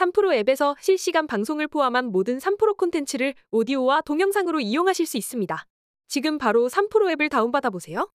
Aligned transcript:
3프로 0.00 0.32
앱에서 0.32 0.76
실시간 0.80 1.26
방송을 1.26 1.68
포함한 1.68 2.06
모든 2.06 2.38
3프로 2.38 2.76
콘텐츠를 2.76 3.34
오디오와 3.50 4.00
동영상으로 4.02 4.60
이용하실 4.60 5.06
수 5.06 5.18
있습니다. 5.18 5.66
지금 6.08 6.38
바로 6.38 6.68
3프로 6.68 7.10
앱을 7.12 7.28
다운받아 7.28 7.70
보세요. 7.70 8.10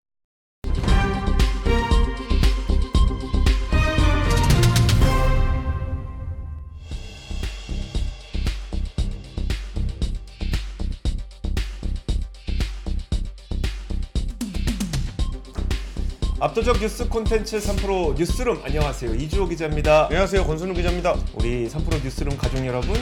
압도적 16.46 16.80
뉴스 16.80 17.10
콘텐츠 17.10 17.58
3프로 17.58 18.16
뉴스룸 18.16 18.62
안녕하세요 18.64 19.16
이주호 19.16 19.48
기자입니다. 19.48 20.06
안녕하세요 20.06 20.44
권순우 20.44 20.76
기자입니다. 20.76 21.16
우리 21.34 21.68
3프로 21.68 22.04
뉴스룸 22.04 22.38
가족 22.38 22.64
여러분 22.64 22.94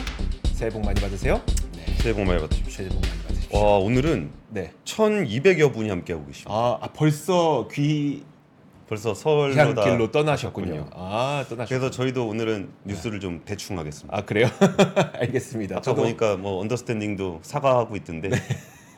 새해 0.53 0.71
복 0.71 0.81
많이 0.85 1.01
받으세요. 1.01 1.41
네, 1.75 1.83
새해 1.97 2.15
복 2.15 2.23
많이 2.23 2.39
받으십시오. 2.39 2.71
새해 2.71 2.87
복 2.87 3.01
많이 3.01 3.21
받으십시오. 3.23 3.59
와 3.59 3.79
오늘은 3.79 4.31
네. 4.47 4.71
1,200여 4.85 5.73
분이 5.73 5.89
함께하고 5.89 6.25
계십니다. 6.25 6.53
아, 6.53 6.77
아, 6.79 6.87
벌써 6.93 7.67
귀한 7.69 8.23
벌써 8.87 9.13
설로 9.13 9.73
다 9.73 9.83
길로 9.83 10.09
떠나셨군요. 10.09 10.91
아 10.93 11.43
떠나셨. 11.49 11.67
그래서 11.67 11.91
저희도 11.91 12.25
오늘은 12.25 12.69
뉴스를 12.85 13.19
좀 13.19 13.41
대충 13.43 13.77
하겠습니다. 13.77 14.17
아 14.17 14.21
그래요? 14.21 14.47
알겠습니다. 15.19 15.79
아까 15.79 15.93
보니까 15.93 16.37
뭐 16.37 16.61
언더스탠딩도 16.61 17.41
사과하고 17.43 17.97
있던데 17.97 18.29
네. 18.29 18.37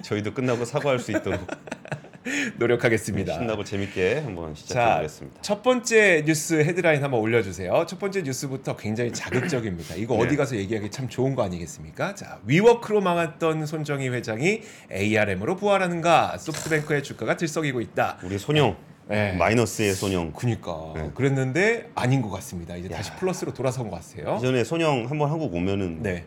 저희도 0.04 0.34
끝나고 0.34 0.66
사과할 0.66 0.99
수 0.99 1.12
있도록 1.12 1.40
노력하겠습니다. 2.58 3.34
신나고 3.34 3.63
재밌게 3.63 4.20
한번 4.20 4.55
자, 4.55 4.59
시작해보겠습니다. 4.62 5.41
첫 5.41 5.62
번째 5.62 6.23
뉴스 6.26 6.55
헤드라인 6.63 7.04
한번 7.04 7.20
올려주세요. 7.20 7.85
첫 7.88 7.99
번째 7.99 8.23
뉴스부터 8.23 8.76
굉장히 8.77 9.12
자극적입니다. 9.13 9.95
이거 9.95 10.16
네. 10.16 10.23
어디 10.23 10.35
가서 10.35 10.55
얘기하기 10.55 10.90
참 10.90 11.08
좋은 11.08 11.35
거 11.35 11.44
아니겠습니까? 11.44 12.16
자, 12.16 12.40
위워크로 12.45 13.02
망했던 13.02 13.65
손정희 13.65 14.10
회장이 14.10 14.62
ARM으로 14.91 15.55
부활하는가? 15.55 16.37
소프트뱅크의 16.40 17.04
주가가 17.04 17.37
들썩이고 17.37 17.82
있다. 17.82 18.18
우리 18.24 18.37
손영 18.40 18.76
네. 19.07 19.34
마이너스의 19.34 19.93
손영. 19.93 20.34
그니까 20.34 20.93
네. 20.96 21.12
그랬는데 21.13 21.91
아닌 21.93 22.24
것 22.24 22.32
같습니다. 22.32 22.76
이제 22.76 22.90
다시 22.90 23.12
야. 23.12 23.15
플러스로 23.18 23.54
돌아선 23.54 23.91
것 23.91 24.02
같아요. 24.02 24.37
이전에 24.37 24.63
손영 24.63 25.05
한번 25.09 25.30
한국 25.30 25.54
오면은 25.54 26.02
네, 26.02 26.26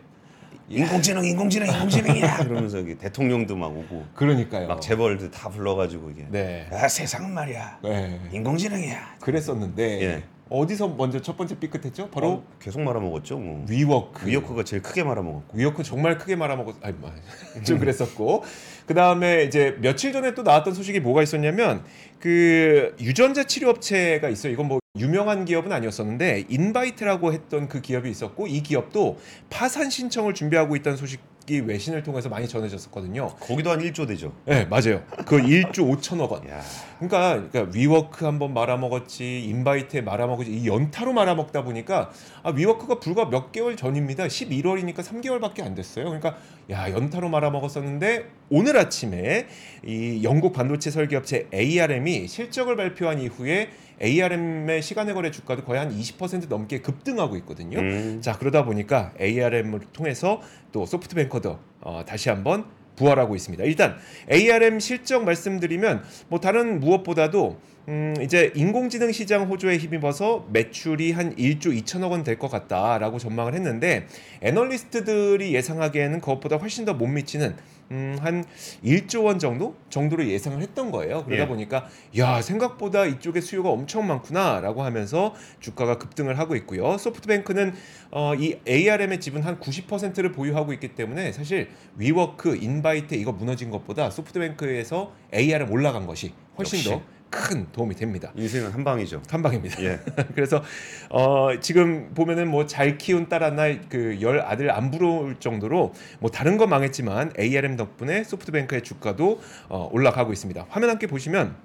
인공지능 0.69 1.23
인공지능 1.25 1.67
인공지능이야 1.67 2.37
그러면서 2.45 2.79
이게 2.79 2.95
대통령도 2.97 3.55
막 3.55 3.67
오고 3.75 4.05
그러니까요. 4.15 4.67
막 4.67 4.81
재벌들 4.81 5.31
다 5.31 5.49
불러가지고 5.49 6.11
이게 6.11 6.27
네, 6.29 6.67
아 6.71 6.87
세상은 6.87 7.33
말이야 7.33 7.79
네, 7.83 8.19
인공지능이야. 8.31 9.15
그랬었는데 9.19 10.01
예. 10.03 10.23
어디서 10.51 10.87
먼저 10.87 11.21
첫 11.21 11.37
번째 11.37 11.59
삐끗했죠? 11.59 12.09
바로 12.09 12.27
어, 12.31 12.43
계속 12.59 12.81
말아먹었죠. 12.81 13.37
뭐. 13.37 13.65
위워크. 13.69 14.25
위어크가 14.25 14.63
제일 14.63 14.81
크게 14.81 15.03
말아먹었고. 15.03 15.55
위어크 15.55 15.83
정말 15.83 16.17
크게 16.17 16.35
말아먹었 16.35 16.75
아니 16.81 16.95
뭐, 16.97 17.11
좀 17.63 17.77
그랬었고 17.77 18.43
그 18.89 18.95
다음에 18.95 19.43
이제 19.43 19.77
며칠 19.81 20.11
전에 20.11 20.33
또 20.33 20.41
나왔던 20.41 20.73
소식이 20.73 20.99
뭐가 21.01 21.21
있었냐면 21.21 21.83
그 22.19 22.95
유전자 22.99 23.43
치료 23.43 23.69
업체가 23.69 24.29
있어요. 24.29 24.51
이건 24.51 24.67
뭐 24.67 24.79
유명한 24.97 25.45
기업은 25.45 25.71
아니었었는데 25.71 26.45
인바이트라고 26.49 27.31
했던 27.31 27.67
그 27.67 27.81
기업이 27.81 28.09
있었고 28.09 28.47
이 28.47 28.63
기업도 28.63 29.19
파산 29.51 29.91
신청을 29.91 30.33
준비하고 30.33 30.75
있다는 30.75 30.97
소식 30.97 31.19
이 31.49 31.59
외신을 31.59 32.03
통해서 32.03 32.29
많이 32.29 32.47
전해졌었거든요. 32.47 33.35
거기도 33.39 33.71
한 33.71 33.79
1조 33.79 34.07
되죠. 34.07 34.33
네 34.45 34.65
맞아요. 34.65 35.03
그 35.25 35.37
1조 35.37 35.99
5천억 35.99 36.29
원. 36.29 36.47
야, 36.49 36.61
그러니까, 36.99 37.49
그러니까 37.49 37.71
위워크 37.73 38.25
한번 38.25 38.53
말아먹었지 38.53 39.45
인바이트에 39.45 40.01
말아먹었지 40.01 40.51
이 40.51 40.67
연타로 40.67 41.13
말아먹다 41.13 41.63
보니까 41.63 42.11
아, 42.43 42.51
위워크가 42.51 42.99
불과 42.99 43.29
몇 43.29 43.51
개월 43.51 43.75
전입니다 43.75 44.25
11월이니까 44.25 44.97
3개월밖에 44.97 45.63
안 45.63 45.75
됐어요 45.75 46.05
그러니까 46.05 46.37
야 46.69 46.91
연타로 46.91 47.29
말아먹었었는데 47.29 48.25
오늘 48.49 48.77
아침에 48.77 49.47
이 49.85 50.21
영국 50.23 50.53
반도체 50.53 50.91
설계업체 50.91 51.47
ARM이 51.53 52.27
실적을 52.27 52.75
발표한 52.75 53.19
이후에 53.21 53.69
ARM의 54.01 54.81
시간의 54.81 55.13
거래 55.13 55.31
주가도 55.31 55.63
거의 55.63 55.79
한 55.79 55.89
20% 55.95 56.47
넘게 56.47 56.79
급등하고 56.79 57.35
있거든요 57.37 57.79
음, 57.79 58.19
자 58.21 58.33
그러다 58.37 58.63
보니까 58.65 59.13
ARM을 59.19 59.79
통해서 59.93 60.41
또 60.71 60.85
소프트뱅커도 60.85 61.59
어, 61.81 62.03
다시 62.07 62.29
한번 62.29 62.65
부활하고 62.95 63.33
있습니다. 63.33 63.63
일단 63.63 63.95
ARM 64.29 64.81
실적 64.81 65.23
말씀드리면 65.23 66.03
뭐 66.27 66.41
다른 66.41 66.81
무엇보다도 66.81 67.57
음 67.87 68.13
이제 68.21 68.51
인공지능 68.55 69.13
시장 69.13 69.49
호조에 69.49 69.77
힘입어서 69.77 70.45
매출이 70.51 71.13
한 71.13 71.33
1조 71.37 71.67
2천억 71.81 72.11
원 72.11 72.23
될 72.25 72.37
것 72.37 72.49
같다라고 72.51 73.17
전망을 73.17 73.53
했는데 73.53 74.05
애널리스트들이 74.41 75.53
예상하기에는 75.55 76.19
그것보다 76.19 76.57
훨씬 76.57 76.83
더 76.85 76.93
못 76.93 77.07
미치는 77.07 77.55
음 77.91 78.09
한 78.19 78.45
1조 78.83 79.25
원 79.25 79.39
정도 79.39 79.75
정도로 79.89 80.27
예상을 80.27 80.59
했던 80.61 80.91
거예요. 80.91 81.23
그러다 81.25 81.43
예. 81.43 81.47
보니까 81.47 81.87
야 82.17 82.41
생각보다 82.41 83.05
이쪽에 83.05 83.41
수요가 83.41 83.69
엄청 83.69 84.07
많구나라고 84.07 84.83
하면서 84.83 85.33
주가가 85.59 85.97
급등을 85.97 86.37
하고 86.37 86.55
있고요. 86.55 86.97
소프트뱅크는 86.97 87.73
어, 88.11 88.33
이 88.35 88.59
ARM의 88.67 89.19
지분 89.19 89.43
한 89.43 89.59
90%를 89.59 90.31
보유하고 90.31 90.73
있기 90.73 90.95
때문에 90.95 91.31
사실 91.31 91.69
위워크, 91.95 92.55
인바이트 92.55 93.15
이거 93.15 93.31
무너진 93.31 93.69
것보다 93.69 94.09
소프트뱅크에서 94.09 95.13
ARM 95.33 95.71
올라간 95.71 96.05
것이 96.05 96.33
훨씬 96.57 96.79
역시. 96.79 96.89
더 96.89 97.01
큰 97.29 97.67
도움이 97.71 97.95
됩니다. 97.95 98.31
인생은 98.35 98.71
한 98.71 98.83
방이죠. 98.83 99.21
한 99.29 99.41
방입니다. 99.43 99.81
예. 99.83 99.99
그래서 100.33 100.63
어, 101.09 101.49
지금 101.59 102.11
보면은 102.13 102.47
뭐 102.49 102.65
잘 102.65 102.97
키운 102.97 103.29
딸 103.29 103.43
하나 103.43 103.63
그 103.89 104.17
열 104.21 104.39
아들 104.41 104.71
안 104.71 104.91
부러울 104.91 105.35
정도로 105.39 105.93
뭐 106.19 106.31
다른 106.31 106.57
거 106.57 106.65
망했지만 106.67 107.33
ARM 107.39 107.75
덕분에 107.77 108.23
소프트뱅크의 108.23 108.83
주가도 108.83 109.39
어, 109.69 109.89
올라가고 109.91 110.33
있습니다. 110.33 110.65
화면 110.69 110.89
함께 110.89 111.07
보시면 111.07 111.55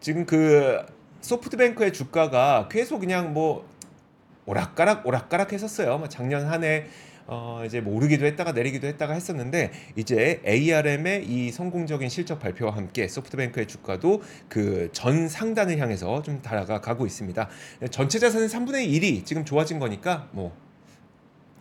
지금 0.00 0.26
그 0.26 0.78
소프트뱅크의 1.20 1.92
주가가 1.92 2.68
계속 2.70 3.00
그냥 3.00 3.32
뭐 3.34 3.68
오락가락 4.46 5.06
오락가락 5.06 5.52
했었어요. 5.52 5.98
뭐 5.98 6.08
작년 6.08 6.46
한해 6.46 6.86
어 7.26 7.62
이제 7.66 7.80
뭐 7.80 7.94
오르기도 7.96 8.26
했다가 8.26 8.52
내리기도 8.52 8.86
했다가 8.86 9.14
했었는데 9.14 9.72
이제 9.96 10.40
ARM의 10.46 11.24
이 11.26 11.50
성공적인 11.50 12.08
실적 12.08 12.38
발표와 12.40 12.74
함께 12.76 13.08
소프트뱅크의 13.08 13.66
주가도 13.66 14.22
그 14.48 14.88
전 14.92 15.28
상단을 15.28 15.78
향해서 15.78 16.22
좀 16.22 16.42
달아가고 16.42 17.06
있습니다. 17.06 17.48
전체 17.90 18.18
자산의 18.18 18.48
3분의 18.48 18.88
1이 18.88 19.24
지금 19.24 19.44
좋아진 19.44 19.78
거니까 19.78 20.28
뭐 20.32 20.54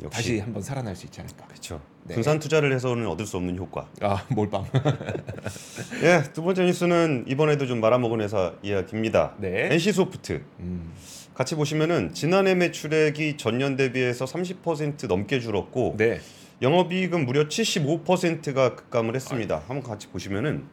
역시. 0.03 0.17
다시 0.17 0.39
한번 0.39 0.61
살아날 0.61 0.95
수 0.95 1.05
있지 1.05 1.19
않을까. 1.21 1.45
그렇죠. 1.47 1.81
네. 2.03 2.13
분산 2.13 2.39
투자를 2.39 2.73
해서는 2.73 3.07
얻을 3.07 3.25
수 3.25 3.37
없는 3.37 3.57
효과. 3.57 3.87
아 4.01 4.25
몰빵. 4.29 4.65
예, 6.03 6.23
두 6.33 6.41
번째 6.43 6.65
뉴스는 6.65 7.25
이번에도 7.27 7.67
좀 7.67 7.81
말아먹은 7.81 8.21
회사 8.21 8.53
이야기입니다. 8.63 9.35
네. 9.39 9.69
NC 9.73 9.91
소프트. 9.91 10.41
음, 10.59 10.93
같이 11.33 11.55
보시면은 11.55 12.13
지난해 12.13 12.55
매출액이 12.55 13.37
전년 13.37 13.75
대비해서 13.75 14.25
30% 14.25 15.07
넘게 15.07 15.39
줄었고 15.39 15.95
네. 15.97 16.19
영업이익은 16.61 17.25
무려 17.25 17.47
75%가 17.47 18.75
급감을 18.75 19.15
했습니다. 19.15 19.63
한번 19.67 19.83
같이 19.83 20.07
보시면은 20.07 20.65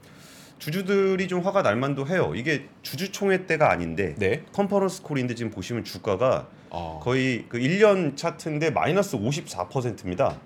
주주들이 0.58 1.28
좀 1.28 1.40
화가 1.40 1.62
날 1.62 1.76
만도 1.76 2.06
해요. 2.08 2.32
이게 2.34 2.66
주주총회 2.82 3.46
때가 3.46 3.70
아닌데 3.70 4.14
네. 4.18 4.42
컨퍼런스 4.52 5.02
콜인데 5.02 5.34
지금 5.34 5.50
보시면 5.50 5.84
주가가 5.84 6.48
어. 6.70 7.00
거의 7.02 7.44
그 7.48 7.58
1년 7.58 8.16
차트인데 8.16 8.70
마이너스 8.70 9.16
54%입니다. 9.16 10.40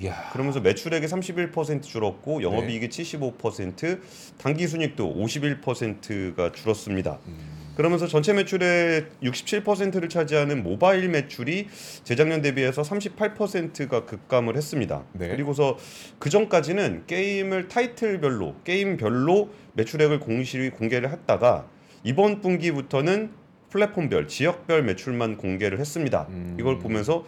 이야. 0.00 0.30
그러면서 0.32 0.60
매출액이 0.60 1.06
31% 1.06 1.82
줄었고 1.82 2.38
네. 2.38 2.44
영업이익이 2.44 2.88
75%, 2.88 4.00
당기순이익도 4.38 5.16
51%가 5.16 6.52
줄었습니다. 6.52 7.18
음, 7.26 7.36
그러면서 7.74 8.06
전체 8.06 8.32
매출의 8.32 9.06
67%를 9.22 10.08
차지하는 10.08 10.62
모바일 10.62 11.08
매출이 11.08 11.68
재작년 12.04 12.42
대비해서 12.42 12.82
38%가 12.82 14.04
급감을 14.04 14.56
했습니다. 14.56 15.04
네. 15.12 15.28
그리고서 15.28 15.76
그 16.20 16.30
전까지는 16.30 17.04
게임을 17.06 17.68
타이틀별로 17.68 18.54
게임별로 18.64 19.50
매출액을 19.74 20.20
공시에 20.20 20.70
공개를 20.70 21.10
했다가 21.10 21.66
이번 22.04 22.40
분기부터는 22.40 23.30
플랫폼별 23.70 24.28
지역별 24.28 24.82
매출만 24.84 25.36
공개를 25.36 25.78
했습니다. 25.78 26.26
음. 26.30 26.56
이걸 26.58 26.78
보면서 26.78 27.24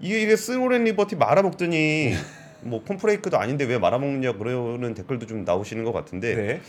이게 0.00 0.22
이게 0.22 0.36
쓰론 0.36 0.70
앤 0.70 0.84
리버티 0.84 1.16
말아먹더니 1.16 2.12
뭐 2.62 2.82
콘플레이크도 2.82 3.38
아닌데 3.38 3.64
왜 3.64 3.78
말아먹냐 3.78 4.32
그러는 4.32 4.94
댓글도 4.94 5.26
좀 5.26 5.44
나오시는 5.44 5.84
것 5.84 5.92
같은데 5.92 6.34
네. 6.34 6.60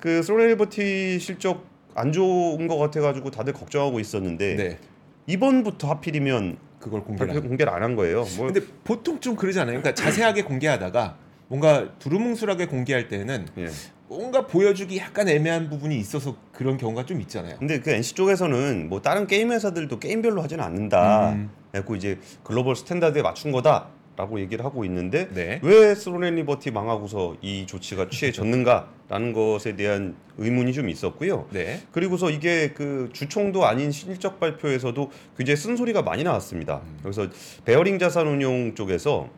그 0.00 0.22
쓰론 0.22 0.40
앤 0.40 0.48
리버티 0.48 1.18
실적 1.18 1.64
안 1.94 2.12
좋은 2.12 2.66
것 2.68 2.76
같아가지고 2.78 3.30
다들 3.30 3.52
걱정하고 3.52 3.98
있었는데 3.98 4.54
네. 4.56 4.78
이번부터 5.26 5.88
하필이면 5.88 6.58
그걸 6.78 7.02
공개를 7.02 7.40
공개를 7.42 7.72
안 7.72 7.82
한 7.82 7.96
거예요. 7.96 8.24
뭐 8.36 8.46
근데 8.46 8.60
보통 8.84 9.18
좀 9.20 9.34
그러지 9.34 9.58
않아요? 9.60 9.80
그러니까 9.80 9.94
자세하게 9.94 10.42
공개하다가 10.42 11.16
뭔가 11.48 11.92
두루뭉술하게 11.98 12.66
공개할 12.66 13.08
때는 13.08 13.46
예. 13.58 13.68
뭔가 14.08 14.46
보여주기 14.46 14.98
약간 14.98 15.28
애매한 15.28 15.68
부분이 15.68 15.96
있어서 15.98 16.34
그런 16.52 16.76
경우가 16.78 17.04
좀 17.04 17.20
있잖아요. 17.20 17.56
근데 17.58 17.80
그 17.80 17.90
NC 17.90 18.14
쪽에서는 18.14 18.88
뭐 18.88 19.02
다른 19.02 19.26
게임 19.26 19.52
회사들도 19.52 19.98
게임별로 19.98 20.42
하지는 20.42 20.64
않는다. 20.64 21.32
음. 21.32 21.50
그리고 21.70 21.94
이제 21.94 22.18
글로벌 22.42 22.74
standard에 22.74 23.22
맞춘 23.22 23.52
거다 23.52 23.88
라고 24.16 24.40
얘기를 24.40 24.64
하고 24.64 24.84
있는데 24.84 25.28
네. 25.32 25.60
왜 25.62 25.94
쓰론 25.94 26.22
앤 26.22 26.34
리버티 26.34 26.72
망하고서 26.72 27.36
이 27.40 27.66
조치가 27.66 28.08
취해졌는가라는 28.10 29.32
것에 29.32 29.76
대한 29.76 30.16
의문이 30.38 30.72
좀 30.72 30.88
있었고요. 30.88 31.46
네. 31.52 31.82
그리고서 31.92 32.28
이게 32.28 32.72
그 32.72 33.10
주총도 33.12 33.64
아닌 33.64 33.92
실적 33.92 34.40
발표에서도 34.40 35.10
굉장히 35.36 35.56
쓴소리가 35.56 36.02
많이 36.02 36.24
나왔습니다. 36.24 36.80
음. 36.84 36.98
그래서 37.00 37.28
베어링 37.64 38.00
자산운용 38.00 38.74
쪽에서 38.74 39.28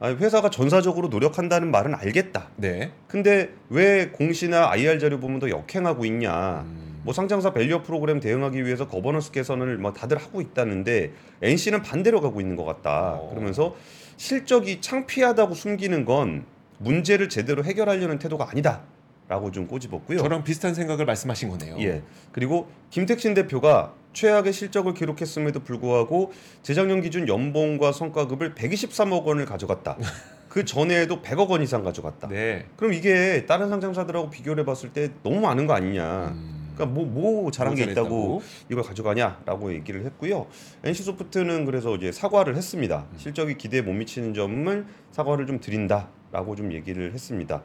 아, 0.00 0.10
회사가 0.10 0.50
전사적으로 0.50 1.08
노력한다는 1.08 1.70
말은 1.70 1.94
알겠다. 1.94 2.48
네. 2.56 2.92
근데 3.08 3.50
왜 3.68 4.08
공시나 4.08 4.70
IR 4.70 4.98
자료 5.00 5.18
보면 5.18 5.40
더 5.40 5.50
역행하고 5.50 6.04
있냐? 6.04 6.62
음. 6.66 7.00
뭐 7.02 7.12
상장사 7.12 7.52
value 7.52 7.82
프로그램 7.82 8.20
대응하기 8.20 8.64
위해서 8.64 8.86
거버넌스 8.86 9.32
개선을 9.32 9.78
뭐 9.78 9.92
다들 9.92 10.18
하고 10.18 10.40
있다는데 10.40 11.12
NC는 11.42 11.82
반대로 11.82 12.20
가고 12.20 12.40
있는 12.40 12.54
것 12.54 12.64
같다. 12.64 13.14
어. 13.14 13.30
그러면서 13.30 13.74
실적이 14.16 14.80
창피하다고 14.80 15.54
숨기는 15.54 16.04
건 16.04 16.44
문제를 16.78 17.28
제대로 17.28 17.64
해결하려는 17.64 18.18
태도가 18.18 18.50
아니다. 18.50 18.82
라고 19.28 19.50
좀 19.50 19.66
꼬집었고요. 19.66 20.18
저랑 20.18 20.42
비슷한 20.42 20.74
생각을 20.74 21.04
말씀하신 21.04 21.50
거네요. 21.50 21.76
예. 21.80 22.02
그리고 22.32 22.68
김택진 22.90 23.34
대표가 23.34 23.92
최악의 24.14 24.54
실적을 24.54 24.94
기록했음에도 24.94 25.60
불구하고 25.60 26.32
재작년 26.62 27.02
기준 27.02 27.28
연봉과 27.28 27.92
성과급을 27.92 28.54
123억 28.54 29.24
원을 29.24 29.44
가져갔다. 29.44 29.98
그 30.48 30.64
전에도 30.64 31.20
100억 31.20 31.48
원 31.50 31.62
이상 31.62 31.84
가져갔다. 31.84 32.28
네. 32.28 32.64
그럼 32.76 32.94
이게 32.94 33.44
다른 33.44 33.68
상장사들하고 33.68 34.30
비교를 34.30 34.62
해봤을 34.62 34.94
때 34.94 35.10
너무 35.22 35.40
많은 35.40 35.66
거 35.66 35.74
아니냐. 35.74 36.28
음. 36.34 36.72
그러니까 36.74 36.94
뭐 36.94 37.04
뭐 37.06 37.50
잘한 37.50 37.74
게뭐 37.74 37.90
있다고 37.90 38.42
이걸 38.70 38.82
가져가냐라고 38.84 39.74
얘기를 39.74 40.04
했고요. 40.06 40.46
NC 40.84 41.02
소프트는 41.02 41.66
그래서 41.66 41.94
이제 41.96 42.12
사과를 42.12 42.56
했습니다. 42.56 43.04
음. 43.12 43.18
실적이 43.18 43.58
기대에 43.58 43.82
못 43.82 43.92
미치는 43.92 44.32
점을 44.32 44.86
사과를 45.10 45.46
좀 45.46 45.60
드린다라고 45.60 46.56
좀 46.56 46.72
얘기를 46.72 47.12
했습니다. 47.12 47.62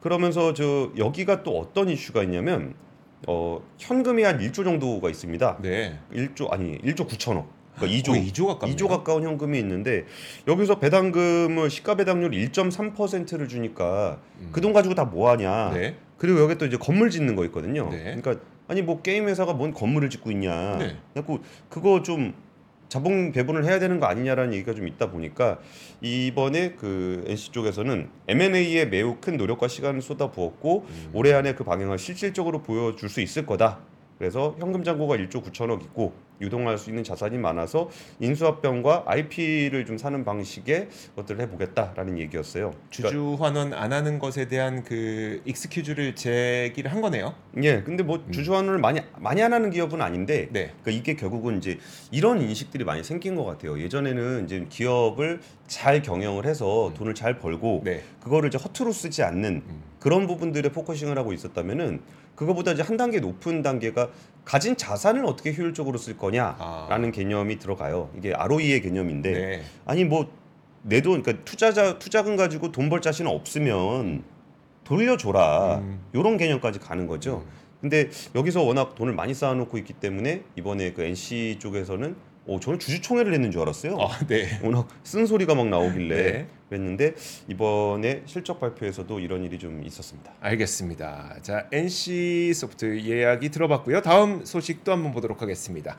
그러면서 0.00 0.52
저 0.54 0.90
여기가 0.96 1.42
또 1.42 1.58
어떤 1.58 1.88
이슈가 1.88 2.22
있냐면 2.22 2.74
어 3.26 3.60
현금이 3.78 4.22
한 4.22 4.38
1조 4.38 4.64
정도가 4.64 5.10
있습니다. 5.10 5.58
네. 5.62 5.98
1조 6.12 6.52
아니 6.52 6.78
1조 6.78 7.08
9천억. 7.08 7.46
그러니까 7.76 7.98
2조 8.00 8.06
거의 8.12 8.26
2조 8.30 8.46
가깝네요. 8.48 8.76
2조 8.76 8.88
가까운 8.88 9.22
현금이 9.24 9.58
있는데 9.58 10.04
여기서 10.46 10.78
배당금을 10.80 11.70
시가 11.70 11.94
배당률 11.96 12.30
1.3%를 12.32 13.48
주니까 13.48 14.18
음. 14.40 14.48
그돈 14.52 14.72
가지고 14.72 14.94
다 14.94 15.04
뭐 15.04 15.30
하냐? 15.30 15.70
네. 15.72 15.96
그리고 16.16 16.40
여기 16.40 16.56
또 16.58 16.66
이제 16.66 16.76
건물 16.76 17.10
짓는 17.10 17.36
거 17.36 17.44
있거든요. 17.46 17.88
네. 17.90 18.16
그러니까 18.20 18.36
아니 18.66 18.82
뭐 18.82 19.00
게임 19.02 19.28
회사가 19.28 19.52
뭔 19.54 19.72
건물을 19.72 20.10
짓고 20.10 20.30
있냐. 20.32 20.76
네. 20.78 20.96
그래갖고 21.12 21.40
그거 21.68 22.02
좀 22.02 22.34
자본 22.88 23.32
배분을 23.32 23.64
해야 23.64 23.78
되는 23.78 24.00
거 24.00 24.06
아니냐라는 24.06 24.54
얘기가 24.54 24.74
좀 24.74 24.88
있다 24.88 25.10
보니까 25.10 25.58
이번에 26.00 26.72
그 26.72 27.24
NC 27.26 27.52
쪽에서는 27.52 28.08
M&A에 28.28 28.86
매우 28.86 29.16
큰 29.20 29.36
노력과 29.36 29.68
시간을 29.68 30.00
쏟아부었고 30.00 30.86
음. 30.88 31.10
올해 31.12 31.32
안에 31.34 31.54
그 31.54 31.64
방향을 31.64 31.98
실질적으로 31.98 32.62
보여줄 32.62 33.08
수 33.08 33.20
있을 33.20 33.44
거다. 33.44 33.78
그래서 34.18 34.56
현금 34.58 34.82
잔고가 34.82 35.16
1조 35.16 35.44
9천억 35.44 35.82
있고 35.82 36.12
유동할 36.40 36.78
수 36.78 36.90
있는 36.90 37.04
자산이 37.04 37.38
많아서 37.38 37.90
인수합병과 38.20 39.04
IP를 39.06 39.86
좀 39.86 39.98
사는 39.98 40.24
방식의 40.24 40.88
것들을 41.16 41.40
해보겠다라는 41.42 42.18
얘기였어요. 42.18 42.72
그러니까 42.90 43.08
주주 43.08 43.36
환원 43.38 43.72
안 43.74 43.92
하는 43.92 44.18
것에 44.18 44.48
대한 44.48 44.84
그 44.84 45.42
excuse를 45.44 46.14
제기를 46.14 46.92
한 46.92 47.00
거네요. 47.00 47.34
예, 47.62 47.82
근데 47.82 48.02
뭐 48.02 48.24
주주 48.30 48.54
환원을 48.54 48.78
많이 48.78 49.00
많이 49.18 49.42
안 49.42 49.52
하는 49.52 49.70
기업은 49.70 50.00
아닌데 50.00 50.48
네. 50.50 50.72
그러니까 50.82 50.90
이게 50.90 51.14
결국은 51.14 51.58
이제 51.58 51.78
이런 52.10 52.40
인식들이 52.40 52.84
많이 52.84 53.02
생긴 53.02 53.34
것 53.36 53.44
같아요. 53.44 53.80
예전에는 53.80 54.44
이제 54.44 54.66
기업을 54.68 55.40
잘 55.66 56.02
경영을 56.02 56.46
해서 56.46 56.92
돈을 56.96 57.14
잘 57.14 57.38
벌고 57.38 57.82
네. 57.84 58.02
그거를 58.20 58.48
이제 58.48 58.58
허투루 58.58 58.92
쓰지 58.92 59.22
않는 59.22 59.62
음. 59.66 59.82
그런 59.98 60.26
부분들에 60.26 60.70
focusing을 60.70 61.18
하고 61.18 61.32
있었다면은 61.32 62.00
그거보다 62.34 62.70
이제 62.70 62.82
한 62.82 62.96
단계 62.96 63.18
높은 63.18 63.62
단계가 63.62 64.10
가진 64.48 64.76
자산을 64.76 65.26
어떻게 65.26 65.52
효율적으로 65.52 65.98
쓸 65.98 66.16
거냐라는 66.16 67.08
아. 67.08 67.12
개념이 67.12 67.58
들어가요. 67.58 68.08
이게 68.16 68.32
ROE의 68.32 68.80
개념인데 68.80 69.32
네. 69.32 69.62
아니 69.84 70.04
뭐 70.04 70.26
내 70.84 71.02
돈 71.02 71.22
그러니까 71.22 71.44
투자자 71.44 71.98
투자금 71.98 72.36
가지고 72.36 72.72
돈 72.72 72.88
벌 72.88 73.02
자신 73.02 73.26
없으면 73.26 74.22
돌려줘라 74.84 75.78
음. 75.78 76.00
이런 76.14 76.38
개념까지 76.38 76.78
가는 76.78 77.06
거죠. 77.06 77.44
근데 77.82 78.08
여기서 78.34 78.62
워낙 78.62 78.94
돈을 78.94 79.12
많이 79.12 79.34
쌓아놓고 79.34 79.76
있기 79.78 79.92
때문에 79.92 80.44
이번에 80.56 80.92
그 80.94 81.02
NC 81.02 81.56
쪽에서는 81.58 82.16
어 82.46 82.58
저는 82.58 82.78
주주총회를 82.78 83.34
했는 83.34 83.50
줄 83.50 83.60
알았어요. 83.60 83.98
아, 84.00 84.18
네. 84.26 84.58
워낙 84.62 84.88
쓴 85.02 85.26
소리가 85.26 85.54
막 85.54 85.68
나오길래 85.68 86.22
네. 86.32 86.46
그랬는데 86.68 87.14
이번에 87.48 88.22
실적 88.26 88.60
발표에서도 88.60 89.18
이런 89.20 89.44
일이 89.44 89.58
좀 89.58 89.82
있었습니다. 89.84 90.32
알겠습니다. 90.40 91.36
자, 91.42 91.66
NC 91.72 92.52
소프트 92.54 92.96
이야기 92.96 93.48
들어봤고요. 93.48 94.02
다음 94.02 94.44
소식도 94.44 94.92
한번 94.92 95.12
보도록 95.12 95.42
하겠습니다. 95.42 95.96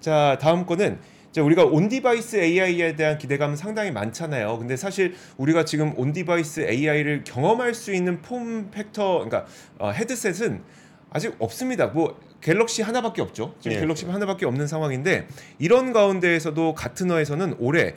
자, 0.00 0.38
다음 0.40 0.66
거는 0.66 0.98
이제 1.30 1.40
우리가 1.40 1.64
on-device 1.64 2.36
AI에 2.36 2.94
대한 2.94 3.18
기대감은 3.18 3.56
상당히 3.56 3.90
많잖아요. 3.90 4.58
근데 4.58 4.76
사실 4.76 5.16
우리가 5.36 5.64
지금 5.64 5.92
on-device 5.96 6.68
AI를 6.68 7.24
경험할 7.24 7.74
수 7.74 7.92
있는 7.92 8.22
form 8.22 8.70
factor, 8.70 9.24
그러니까 9.24 9.46
어, 9.78 9.90
handset은 9.90 10.62
아직 11.10 11.34
없습니다. 11.38 11.88
뭐 11.88 12.20
갤럭시 12.40 12.82
하나밖에 12.82 13.22
없죠. 13.22 13.54
지금 13.58 13.76
예. 13.76 13.80
갤럭시 13.80 14.04
하나밖에 14.04 14.46
없는 14.46 14.66
상황인데 14.66 15.26
이런 15.58 15.92
가운데에서도 15.92 16.74
가트너에서는 16.74 17.56
올해 17.58 17.94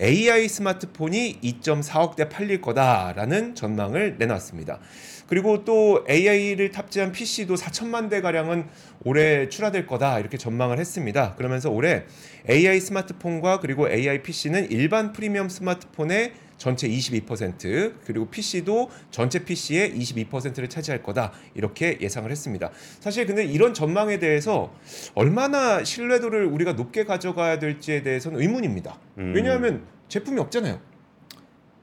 AI 0.00 0.48
스마트폰이 0.48 1.40
2.4억 1.42 2.16
대 2.16 2.28
팔릴 2.28 2.60
거다라는 2.60 3.54
전망을 3.54 4.16
내놨습니다. 4.18 4.80
그리고 5.26 5.64
또 5.64 6.04
AI를 6.08 6.70
탑재한 6.70 7.12
PC도 7.12 7.54
4천만 7.54 8.10
대 8.10 8.20
가량은 8.20 8.66
올해 9.04 9.48
출하될 9.48 9.86
거다 9.86 10.18
이렇게 10.18 10.36
전망을 10.38 10.78
했습니다. 10.78 11.34
그러면서 11.36 11.70
올해 11.70 12.04
AI 12.48 12.80
스마트폰과 12.80 13.60
그리고 13.60 13.88
AI 13.88 14.22
PC는 14.22 14.70
일반 14.70 15.12
프리미엄 15.12 15.48
스마트폰의 15.48 16.32
전체 16.60 16.86
22% 16.86 17.94
그리고 18.04 18.26
PC도 18.26 18.90
전체 19.10 19.42
PC의 19.44 19.94
22%를 19.94 20.68
차지할 20.68 21.02
거다 21.02 21.32
이렇게 21.54 21.96
예상을 22.02 22.30
했습니다. 22.30 22.70
사실 23.00 23.26
근데 23.26 23.44
이런 23.44 23.72
전망에 23.72 24.18
대해서 24.18 24.70
얼마나 25.14 25.82
신뢰도를 25.82 26.44
우리가 26.44 26.74
높게 26.74 27.04
가져가야 27.04 27.58
될지에 27.58 28.02
대해서는 28.02 28.40
의문입니다. 28.40 28.98
음. 29.18 29.32
왜냐하면 29.34 29.86
제품이 30.08 30.38
없잖아요. 30.38 30.78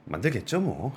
만들겠죠 0.05 0.61
뭐. 0.61 0.93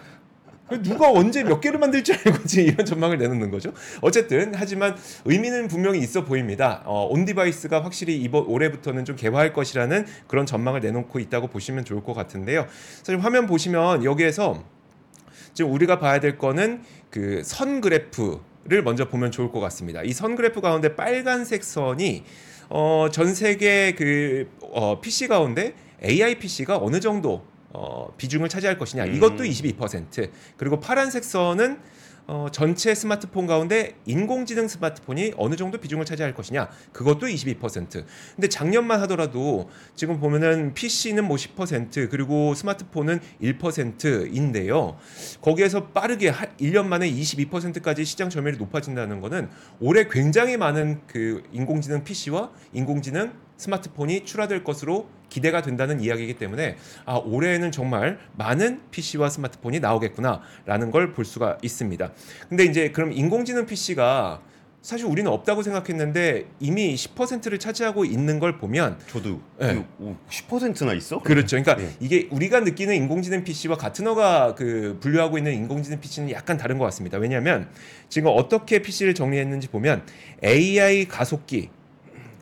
누가 0.82 1.10
언제 1.10 1.42
몇 1.42 1.60
개를 1.60 1.78
만들지 1.78 2.12
알고 2.12 2.44
지금 2.44 2.64
이런 2.72 2.86
전망을 2.86 3.18
내놓는 3.18 3.50
거죠. 3.50 3.72
어쨌든 4.00 4.52
하지만 4.54 4.96
의미는 5.24 5.68
분명히 5.68 5.98
있어 5.98 6.24
보입니다. 6.24 6.82
어, 6.84 7.06
on-device가 7.11 7.82
확실히 7.84 8.16
이번 8.16 8.44
올해부터는 8.46 9.04
좀 9.04 9.16
개화할 9.16 9.52
것이라는 9.52 10.06
그런 10.28 10.46
전망을 10.46 10.80
내놓고 10.80 11.18
있다고 11.18 11.48
보시면 11.48 11.84
좋을 11.84 12.02
것 12.02 12.14
같은데요. 12.14 12.66
사실 13.02 13.18
화면 13.18 13.46
보시면 13.46 14.04
여기에서 14.04 14.62
지금 15.54 15.72
우리가 15.72 15.98
봐야 15.98 16.20
될 16.20 16.38
거는 16.38 16.82
그 17.10 17.42
선 17.44 17.80
그래프를 17.80 18.82
먼저 18.84 19.08
보면 19.08 19.32
좋을 19.32 19.50
것 19.50 19.58
같습니다. 19.60 20.02
이 20.04 20.12
선 20.12 20.36
그래프 20.36 20.60
가운데 20.60 20.94
빨간색 20.94 21.64
선이 21.64 22.22
어, 22.68 23.08
전 23.10 23.34
세계 23.34 23.94
그 23.96 24.48
어, 24.60 25.00
PC 25.00 25.26
가운데 25.26 25.74
AI 26.04 26.38
PC가 26.38 26.78
어느 26.78 27.00
정도 27.00 27.44
어, 27.72 28.12
비중을 28.16 28.48
차지할 28.48 28.78
것이냐. 28.78 29.06
이것도 29.06 29.44
음. 29.44 29.48
22% 29.48 30.30
그리고 30.56 30.80
파란색 30.80 31.24
선은 31.24 31.78
어, 32.26 32.46
전체 32.52 32.94
스마트폰 32.94 33.48
가운데 33.48 33.96
인공지능 34.06 34.68
스마트폰이 34.68 35.32
어느 35.36 35.56
정도 35.56 35.78
비중을 35.78 36.04
차지할 36.04 36.32
것이냐. 36.32 36.68
그것도 36.92 37.26
22% 37.26 38.04
근데 38.36 38.48
작년만 38.48 39.00
하더라도 39.02 39.68
지금 39.96 40.20
보면은 40.20 40.72
PC는 40.74 41.24
뭐 41.24 41.36
10% 41.36 42.08
그리고 42.08 42.54
스마트폰은 42.54 43.18
1%인데요. 43.42 44.96
거기에서 45.40 45.88
빠르게 45.88 46.28
한 46.28 46.48
1년 46.60 46.86
만에 46.86 47.10
22%까지 47.10 48.04
시장 48.04 48.30
점유율이 48.30 48.58
높아진다는 48.58 49.20
거는 49.20 49.48
올해 49.80 50.06
굉장히 50.08 50.56
많은 50.56 51.00
그 51.08 51.42
인공지능 51.52 52.04
PC와 52.04 52.52
인공지능 52.72 53.32
스마트폰이 53.56 54.24
출하될 54.24 54.62
것으로 54.62 55.08
기대가 55.30 55.62
된다는 55.62 56.00
이야기이기 56.00 56.34
때문에 56.34 56.76
아 57.06 57.14
올해에는 57.14 57.72
정말 57.72 58.18
많은 58.37 58.80
PC와 58.90 59.30
스마트폰이 59.30 59.80
나오겠구나라는 59.80 60.90
걸 60.90 61.14
볼 61.14 61.25
수가 61.25 61.56
있습니다. 61.62 62.12
근데 62.49 62.64
이제 62.64 62.90
그럼 62.90 63.12
인공지능 63.12 63.66
PC가 63.66 64.42
사실 64.82 65.06
우리는 65.06 65.30
없다고 65.30 65.62
생각했는데 65.62 66.46
이미 66.58 66.94
10%를 66.94 67.58
차지하고 67.58 68.04
있는 68.06 68.38
걸 68.38 68.56
보면 68.58 68.99
저도 69.08 69.40
네. 69.58 69.84
10%나 70.30 70.94
있어? 70.94 71.18
그렇죠. 71.20 71.62
그러니까 71.62 71.82
예. 71.84 71.94
이게 72.00 72.28
우리가 72.30 72.60
느끼는 72.60 72.94
인공지능 72.94 73.44
PC와 73.44 73.76
같은 73.76 74.06
어가 74.06 74.54
그 74.54 74.96
분류하고 75.00 75.37
있는 75.37 75.52
인공지능 75.54 76.00
PC는 76.00 76.30
약간 76.30 76.56
다른 76.56 76.78
것 76.78 76.84
같습니다. 76.87 77.18
왜냐하면 77.18 77.68
지금 78.08 78.30
어떻게 78.34 78.80
PC를 78.80 79.14
정리했는지 79.14 79.68
보면 79.68 80.02
AI 80.42 81.06
가속기 81.08 81.68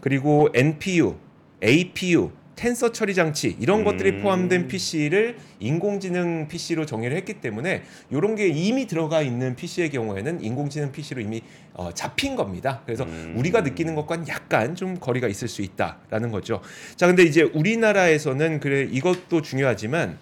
그리고 0.01 0.49
NPU, 0.55 1.17
APU, 1.65 2.31
텐서 2.59 2.91
처리 2.91 3.15
장치 3.15 3.57
이런 3.61 3.81
음. 3.81 3.85
것들이 3.85 4.21
포함된 4.21 4.67
PC를 4.67 5.37
인공지능 5.61 6.49
PC로 6.49 6.87
정의를 6.87 7.17
했기 7.17 7.35
때문에 7.35 7.85
이런 8.11 8.35
게 8.35 8.49
이미 8.49 8.89
들어가 8.89 9.23
있는 9.23 9.55
PC의 9.55 9.91
경우에는 9.91 10.43
인공지능 10.43 10.91
PC로 10.91 11.21
이미 11.21 11.41
어, 11.75 11.95
잡힌 11.95 12.35
겁니다. 12.35 12.83
그래서 12.85 13.05
음. 13.05 13.35
우리가 13.37 13.61
느끼는 13.61 13.95
것과는 13.95 14.27
약간 14.27 14.75
좀 14.75 14.99
거리가 14.99 15.29
있을 15.29 15.47
수 15.47 15.63
있다라는 15.63 16.33
거죠. 16.33 16.61
자, 16.97 17.07
근데 17.07 17.23
이제 17.23 17.43
우리나라에서는 17.43 18.59
그래 18.59 18.89
이것도 18.91 19.43
중요하지만 19.43 20.19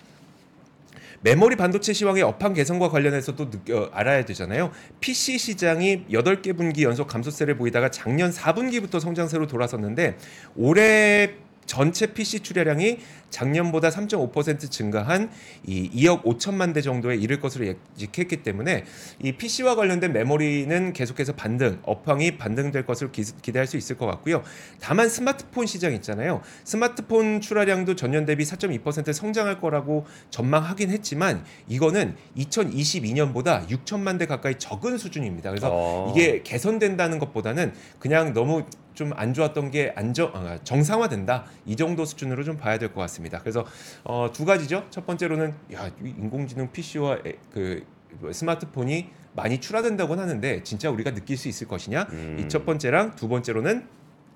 메모리 1.23 1.57
반도체 1.57 1.95
시황의 1.95 2.23
업황 2.23 2.53
개선과 2.53 2.91
관련해서도 2.91 3.51
느껴 3.51 3.91
알아야 3.95 4.27
되잖아요. 4.27 4.73
PC 5.01 5.39
시장이 5.39 6.05
8개 6.11 6.55
분기 6.55 6.85
연속 6.85 7.09
감소세를 7.09 7.57
보이다가 7.57 7.91
작년 7.91 8.31
4분기부터 8.31 9.01
성장세로 9.01 9.47
돌아섰는데 9.47 10.19
올해 10.55 11.46
전체 11.67 12.07
PC 12.07 12.41
출하량이 12.41 12.99
작년보다 13.31 13.91
3.5% 13.91 14.71
증가한 14.71 15.31
이 15.67 15.91
2억 15.91 16.23
5천만 16.25 16.73
대 16.73 16.81
정도에 16.81 17.17
이를 17.17 17.41
것으로 17.41 17.67
예측했기 17.67 18.43
때문에 18.43 18.85
이 19.23 19.33
PC와 19.33 19.75
관련된 19.75 20.13
메모리는 20.13 20.93
계속해서 20.93 21.35
반등, 21.35 21.81
업황이 21.83 22.39
반등될 22.39 22.87
것을 22.87 23.13
기, 23.13 23.25
기대할 23.43 23.67
수 23.67 23.77
있을 23.77 23.97
것 23.99 24.07
같고요. 24.07 24.43
다만 24.81 25.09
스마트폰 25.09 25.67
시장 25.67 25.93
있잖아요. 25.95 26.41
스마트폰 26.65 27.41
출하량도 27.41 27.97
전년 27.97 28.25
대비 28.25 28.45
4.2% 28.45 29.13
성장할 29.13 29.61
거라고 29.61 30.07
전망하긴 30.31 30.91
했지만 30.91 31.45
이거는 31.69 32.17
2022년보다 32.37 33.67
6천만 33.69 34.19
대 34.19 34.27
가까이 34.27 34.55
적은 34.59 34.99
수준입니다. 34.99 35.51
그래서 35.51 35.69
어. 35.73 36.13
이게 36.13 36.43
개선된다는 36.43 37.19
것보다는 37.19 37.73
그냥 37.99 38.33
너무 38.33 38.65
좀 38.97 39.13
안 39.15 39.33
좋았던 39.35 39.71
게 39.71 39.93
안정 39.95 40.33
아, 40.35 40.59
정상화된다 40.65 41.45
이 41.67 41.77
정도 41.77 42.05
수준으로 42.05 42.43
좀 42.43 42.57
봐야 42.57 42.79
될 42.79 42.93
것 42.93 43.01
같습니다. 43.03 43.39
그래서 43.41 43.65
어, 44.03 44.31
두 44.33 44.45
가지죠. 44.45 44.87
첫 44.91 45.07
번째로는 45.07 45.55
야이 45.73 45.91
인공지능 46.03 46.73
PC와 46.73 47.19
그 47.53 47.87
스마트폰이 48.33 49.11
많이 49.35 49.61
출하된다고는 49.61 50.23
하는데 50.23 50.63
진짜 50.63 50.91
우리가 50.91 51.13
느낄 51.13 51.37
수 51.37 51.49
있을 51.49 51.69
것이냐? 51.69 52.07
음. 52.11 52.37
이첫 52.41 52.65
번째랑 52.65 53.15
두 53.17 53.29
번째로는 53.29 53.87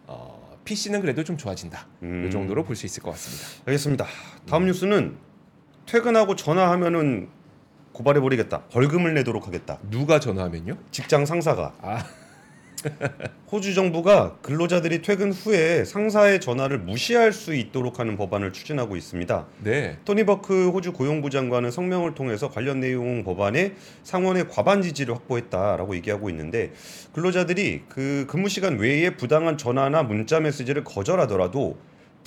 어, 0.07 0.59
PC는 0.65 1.01
그래도 1.01 1.25
좀 1.25 1.37
좋아진다. 1.39 1.87
음. 2.03 2.27
이 2.27 2.31
정도로 2.31 2.65
볼 2.65 2.77
수 2.77 2.85
있을 2.87 3.03
것 3.03 3.11
같습니다. 3.13 3.47
알겠습니다. 3.67 4.07
다음 4.47 4.67
뉴스는 4.67 5.17
퇴근하고 5.87 6.37
전화하면은 6.37 7.29
고발해 7.93 8.21
버리겠다. 8.21 8.65
벌금을 8.71 9.15
내도록 9.15 9.47
하겠다. 9.47 9.79
누가 9.91 10.21
전화하면요? 10.21 10.77
직장 10.91 11.25
상사가 11.27 11.73
아, 11.81 12.05
호주 13.51 13.75
정부가 13.75 14.37
근로자들이 14.43 15.03
퇴근 15.03 15.33
후에 15.33 15.85
상사의 15.85 16.41
전화를 16.41 16.79
무시할 16.79 17.33
수 17.33 17.55
있도록 17.55 17.99
하는 17.99 18.17
법안을 18.17 18.53
추진하고 18.53 18.97
있습니다. 18.97 19.47
네. 19.65 19.99
토니 20.05 20.25
버크 20.25 20.71
호주 20.71 20.93
고용부 20.93 21.31
장관은 21.31 21.71
성명을 21.71 22.15
통해서 22.15 22.49
관련 22.49 22.81
내용 22.81 23.25
법안에 23.25 23.75
상원의 24.05 24.49
과반 24.49 24.83
지지를 24.83 25.15
확보했다라고 25.15 25.97
얘기하고 25.97 26.31
있는데 26.31 26.73
근로자들이 27.13 27.83
그 27.89 28.27
근무 28.29 28.49
시간 28.49 28.79
외에 28.79 29.11
부당한 29.11 29.59
전화나 29.59 30.03
문자 30.03 30.41
메시지를 30.41 30.85
거절하더라도 30.85 31.77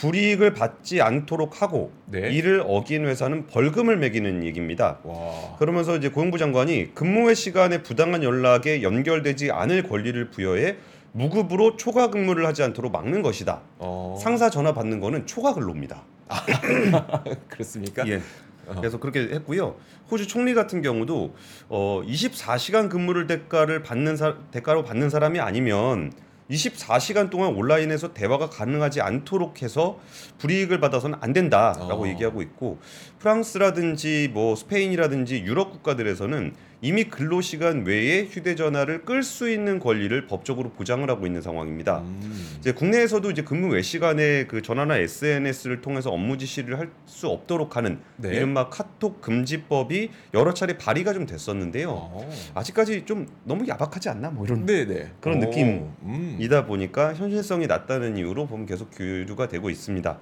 불이익을 0.04 0.54
받지 0.54 1.02
않도록 1.02 1.62
하고 1.62 1.94
네. 2.08 2.30
이를 2.30 2.62
어긴 2.68 3.06
회사는 3.06 3.48
벌금을 3.48 3.96
매기는 3.98 4.44
얘기입니다. 4.44 5.00
와. 5.04 5.56
그러면서 5.58 5.96
이제 5.96 6.10
고용부 6.10 6.38
장관이 6.38 6.94
근무의 6.94 7.36
시간에 7.36 7.82
부당한 7.82 8.22
연락에 8.22 8.82
연결되지 8.82 9.52
않을 9.52 9.84
권리를 9.84 10.30
부여해 10.30 10.76
무급으로 11.14 11.78
초과 11.78 12.10
근무를 12.10 12.46
하지 12.46 12.64
않도록 12.64 12.92
막는 12.92 13.22
것이다. 13.22 13.62
어. 13.80 14.20
상사 14.22 14.50
전화 14.50 14.74
받는 14.74 15.00
거는 15.00 15.26
초과 15.26 15.54
근로입니다. 15.54 16.04
그렇습니까? 17.48 18.06
예. 18.08 18.18
어. 18.66 18.76
그래서 18.76 19.00
그렇게 19.00 19.22
했고요. 19.22 19.76
호주 20.12 20.28
총리 20.28 20.54
같은 20.54 20.82
경우도 20.82 21.34
어 21.70 22.02
24시간 22.06 22.90
근무를 22.90 23.28
대가를 23.28 23.84
받는 23.84 24.18
사, 24.18 24.36
대가로 24.52 24.84
받는 24.84 25.10
사람이 25.10 25.40
아니면 25.40 26.12
24시간 26.50 27.30
동안 27.30 27.56
온라인에서 27.56 28.14
대화가 28.14 28.50
가능하지 28.50 29.02
않도록 29.02 29.62
해서 29.62 30.00
불이익을 30.40 30.80
받아서는 30.80 31.18
안 31.22 31.34
된다라고 31.34 32.04
어. 32.04 32.08
얘기하고 32.08 32.42
있고 32.42 32.80
프랑스라든지 33.24 34.30
뭐 34.34 34.54
스페인이라든지 34.56 35.44
유럽 35.46 35.72
국가들에서는 35.72 36.54
이미 36.82 37.06
근로 37.06 37.40
시간 37.40 37.86
외에 37.86 38.26
휴대전화를 38.26 39.06
끌 39.06 39.24
수 39.24 39.50
있는 39.50 39.80
권리를 39.80 40.28
법적으로 40.28 40.72
보장을 40.72 41.10
하고 41.10 41.26
있는 41.26 41.42
상황입니다. 41.42 42.00
음. 42.00 42.58
이제 42.60 42.74
국내에서도 42.74 43.32
이제 43.32 43.42
근무 43.42 43.70
외 43.74 43.82
시간에 43.82 44.46
그 44.48 44.62
전화나 44.62 44.98
SNS를 44.98 45.80
통해서 45.80 46.12
업무 46.12 46.38
지시를 46.38 46.78
할 46.80 46.90
수 47.06 47.28
없도록 47.28 47.78
하는 47.78 48.00
네. 48.18 48.30
이른바 48.36 48.70
카톡 48.70 49.22
금지법이 49.22 50.10
여러 50.34 50.54
차례 50.54 50.78
발의가 50.78 51.14
좀 51.14 51.26
됐었는데요. 51.26 51.90
어. 51.90 52.30
아직까지 52.54 53.06
좀 53.06 53.28
너무 53.46 53.68
야박하지 53.68 54.10
않나 54.10 54.30
뭐 54.32 54.46
이런 54.46 54.66
네네 54.66 55.12
그런 55.22 55.38
오, 55.38 55.42
느낌. 55.42 55.90
음. 56.04 56.38
이다 56.40 56.66
보니까 56.66 57.14
현실성이 57.14 57.68
낮다는 57.68 58.18
이유로 58.18 58.48
보면 58.48 58.66
계속 58.66 58.90
교류가 58.92 59.48
되고 59.48 59.70
있습니다. 59.70 60.20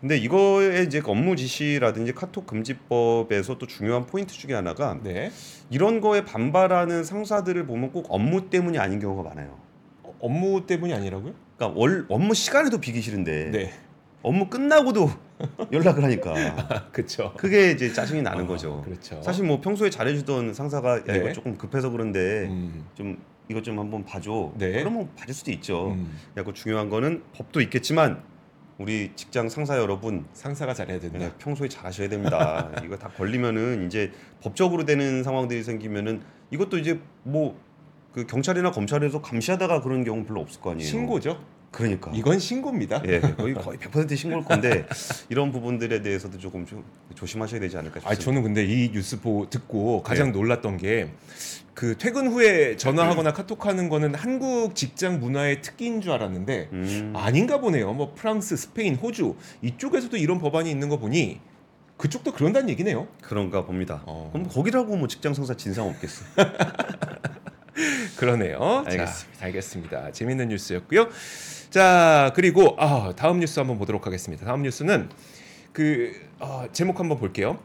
근데 0.00 0.16
이거에 0.16 0.82
이제 0.84 1.02
업무 1.04 1.34
지시라든지 1.34 2.12
카톡 2.12 2.46
금지법에서 2.46 3.58
또 3.58 3.66
중요한 3.66 4.06
포인트 4.06 4.34
중에 4.34 4.54
하나가 4.54 4.98
네 5.02 5.30
이런 5.70 6.00
거에 6.00 6.24
반발하는 6.24 7.04
상사들을 7.04 7.66
보면 7.66 7.92
꼭 7.92 8.06
업무 8.08 8.48
때문이 8.48 8.78
아닌 8.78 9.00
경우가 9.00 9.28
많아요. 9.28 9.58
어, 10.02 10.14
업무 10.20 10.66
때문이 10.66 10.94
아니라고요? 10.94 11.34
그러니까 11.56 11.80
월 11.80 12.06
업무 12.08 12.34
시간에도 12.34 12.78
비기 12.78 13.00
싫은데 13.00 13.50
네 13.50 13.72
업무 14.22 14.48
끝나고도 14.48 15.10
연락을 15.72 16.04
하니까 16.04 16.88
그렇죠. 16.92 17.32
그게 17.36 17.72
이제 17.72 17.92
짜증이 17.92 18.22
나는 18.22 18.46
거죠. 18.46 18.82
그렇죠. 18.82 19.20
사실 19.22 19.44
뭐 19.44 19.60
평소에 19.60 19.90
잘해주던 19.90 20.54
상사가 20.54 20.98
야 20.98 21.04
네. 21.04 21.18
이거 21.18 21.32
조금 21.32 21.56
급해서 21.56 21.90
그런데 21.90 22.46
음, 22.48 22.84
좀 22.94 23.18
이것 23.48 23.64
좀 23.64 23.78
한번 23.78 24.04
봐줘. 24.04 24.52
네. 24.56 24.72
그러면 24.72 25.08
봐줄 25.16 25.34
수도 25.34 25.50
있죠. 25.52 25.92
음, 25.92 26.12
야, 26.36 26.44
그 26.44 26.52
중요한 26.52 26.90
거는 26.90 27.22
법도 27.32 27.60
있겠지만 27.62 28.22
우리 28.78 29.10
직장 29.16 29.48
상사 29.48 29.76
여러분 29.76 30.24
상사가 30.32 30.72
잘해야 30.72 31.00
된다. 31.00 31.18
네, 31.18 31.32
평소에 31.38 31.68
잘하셔야 31.68 32.08
됩니다. 32.08 32.70
이거 32.84 32.96
다 32.96 33.08
걸리면은 33.08 33.86
이제 33.86 34.12
법적으로 34.40 34.84
되는 34.84 35.22
상황들이 35.22 35.62
생기면은 35.62 36.22
이것도 36.50 36.78
이제 36.78 37.00
뭐 37.24 37.68
그 38.12 38.26
경찰이나 38.26 38.70
검찰에서 38.70 39.20
감시하다가 39.20 39.82
그런 39.82 40.02
경우 40.02 40.24
별로 40.24 40.40
없을 40.40 40.60
거 40.60 40.72
아니에요. 40.72 40.88
신고죠. 40.88 41.40
그러니까. 41.70 42.10
이건 42.14 42.38
신고입니다. 42.38 43.02
예, 43.06 43.20
거의 43.20 43.52
거의 43.54 43.78
100% 43.78 44.16
신고일 44.16 44.44
건데 44.44 44.86
이런 45.28 45.52
부분들에 45.52 46.00
대해서도 46.02 46.38
조금 46.38 46.64
좀 46.66 46.84
조심하셔야 47.14 47.60
되지 47.60 47.76
않을까 47.76 47.96
아 48.04 48.14
싶습니다. 48.14 48.24
저는 48.24 48.42
근데 48.42 48.64
이 48.64 48.90
뉴스 48.90 49.20
보 49.20 49.48
듣고 49.50 50.02
가장 50.02 50.32
놀랐던 50.32 50.78
게 50.78 51.12
그 51.78 51.96
퇴근 51.96 52.26
후에 52.26 52.76
전화하거나 52.76 53.32
카톡하는 53.32 53.88
거는 53.88 54.12
한국 54.16 54.74
직장 54.74 55.20
문화의 55.20 55.62
특기인 55.62 56.00
줄 56.00 56.10
알았는데 56.10 56.70
음, 56.72 57.12
아닌가 57.14 57.60
보네요. 57.60 57.92
뭐 57.92 58.14
프랑스, 58.16 58.56
스페인, 58.56 58.96
호주 58.96 59.36
이쪽에서도 59.62 60.16
이런 60.16 60.40
법안이 60.40 60.68
있는 60.68 60.88
거 60.88 60.98
보니 60.98 61.38
그쪽도 61.96 62.32
그런다는 62.32 62.68
얘기네요. 62.70 63.06
그런가 63.22 63.64
봅니다. 63.64 64.02
어. 64.06 64.30
그럼 64.32 64.48
거기라고 64.48 64.96
뭐 64.96 65.06
직장 65.06 65.34
상사 65.34 65.54
진상 65.54 65.86
없겠어. 65.86 66.24
그러네요. 68.18 68.82
알겠습니다. 68.84 69.06
자, 69.38 69.44
알겠습니다. 69.44 70.10
재밌는 70.10 70.48
뉴스였고요. 70.48 71.08
자, 71.70 72.32
그리고 72.34 72.76
아, 72.78 73.12
다음 73.14 73.40
뉴스 73.40 73.58
한번 73.58 73.78
보도록 73.78 74.06
하겠습니다. 74.06 74.46
다음 74.46 74.62
뉴스는 74.62 75.10
그 75.72 76.14
어, 76.38 76.64
제목 76.72 76.98
한번 76.98 77.18
볼게요. 77.18 77.58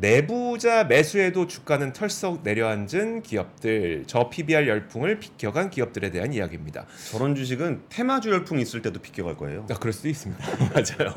내부자 0.00 0.84
매수에도 0.84 1.48
주가는 1.48 1.92
털썩 1.92 2.42
내려앉은 2.44 3.22
기업들, 3.22 4.04
저 4.06 4.30
PBR 4.30 4.68
열풍을 4.68 5.18
비껴간 5.18 5.70
기업들에 5.70 6.10
대한 6.10 6.32
이야기입니다. 6.32 6.86
저런 7.10 7.34
주식은 7.34 7.82
테마주 7.88 8.30
열풍 8.30 8.60
있을 8.60 8.80
때도 8.80 9.00
비껴갈 9.00 9.36
거예요. 9.36 9.66
아, 9.68 9.74
그럴 9.74 9.92
수도 9.92 10.08
있습니다. 10.08 10.42
맞아요. 10.72 11.12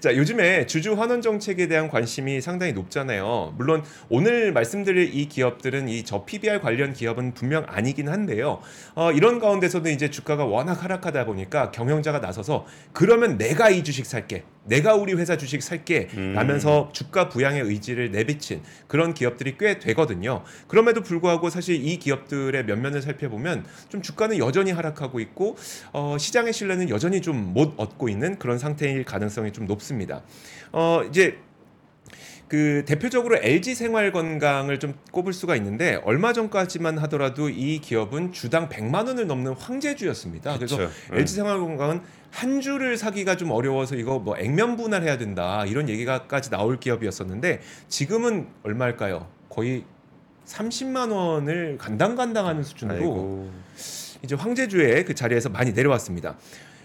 자, 0.00 0.14
요즘에 0.14 0.66
주주 0.66 0.92
환원 0.92 1.22
정책에 1.22 1.68
대한 1.68 1.88
관심이 1.88 2.42
상당히 2.42 2.74
높잖아요. 2.74 3.54
물론 3.56 3.82
오늘 4.10 4.52
말씀드릴 4.52 5.14
이 5.14 5.26
기업들은 5.28 5.88
이 5.88 6.02
저 6.04 6.24
PBR 6.26 6.60
관련 6.60 6.92
기업은 6.92 7.32
분명 7.32 7.64
아니긴 7.68 8.08
한데요. 8.10 8.60
어, 8.94 9.12
이런 9.12 9.38
가운데서도 9.38 9.88
이제 9.88 10.10
주가가 10.10 10.44
워낙 10.44 10.84
하락하다 10.84 11.24
보니까 11.24 11.70
경영자가 11.70 12.18
나서서 12.18 12.66
그러면 12.92 13.38
내가 13.38 13.70
이 13.70 13.82
주식 13.82 14.04
살게. 14.04 14.44
내가 14.64 14.94
우리 14.94 15.12
회사 15.14 15.36
주식 15.36 15.62
살게 15.62 16.08
음. 16.14 16.32
라면서 16.34 16.88
주가 16.92 17.28
부양의 17.28 17.62
의지를 17.62 18.10
내비친 18.12 18.62
그런 18.86 19.12
기업들이 19.12 19.56
꽤 19.58 19.78
되거든요. 19.78 20.42
그럼에도 20.68 21.02
불구하고 21.02 21.50
사실 21.50 21.84
이 21.84 21.98
기업들의 21.98 22.64
면면을 22.64 23.02
살펴보면 23.02 23.64
좀 23.88 24.02
주가는 24.02 24.38
여전히 24.38 24.70
하락하고 24.70 25.20
있고 25.20 25.56
어, 25.92 26.16
시장의 26.18 26.52
신뢰는 26.52 26.88
여전히 26.88 27.20
좀 27.20 27.52
못 27.52 27.74
얻고 27.76 28.08
있는 28.08 28.38
그런 28.38 28.58
상태일 28.58 29.04
가능성이 29.04 29.52
좀 29.52 29.66
높습니다. 29.66 30.22
어, 30.72 31.02
이제 31.08 31.38
그 32.48 32.84
대표적으로 32.86 33.38
LG 33.40 33.74
생활 33.74 34.12
건강을 34.12 34.78
좀 34.78 34.94
꼽을 35.10 35.32
수가 35.32 35.56
있는데 35.56 35.98
얼마 36.04 36.32
전까지만 36.32 36.98
하더라도 36.98 37.48
이 37.48 37.78
기업은 37.78 38.32
주당 38.32 38.68
100만 38.68 39.06
원을 39.06 39.26
넘는 39.26 39.54
황제주였습니다. 39.54 40.56
그래서 40.56 40.76
그쵸. 40.76 40.90
LG 41.12 41.34
생활 41.34 41.58
건강은 41.58 42.02
한 42.32 42.60
주를 42.62 42.96
사기가 42.96 43.36
좀 43.36 43.50
어려워서 43.50 43.94
이거 43.94 44.18
뭐 44.18 44.36
액면 44.38 44.76
분할해야 44.76 45.18
된다 45.18 45.64
이런 45.66 45.88
얘기가까지 45.88 46.48
나올 46.50 46.80
기업이었었는데 46.80 47.60
지금은 47.88 48.48
얼마일까요? 48.62 49.28
거의 49.50 49.84
30만 50.46 51.12
원을 51.12 51.76
간당간당하는 51.78 52.62
수준으로 52.64 52.96
아이고. 52.96 53.50
이제 54.24 54.34
황제주의 54.34 55.04
그 55.04 55.14
자리에서 55.14 55.50
많이 55.50 55.72
내려왔습니다. 55.72 56.36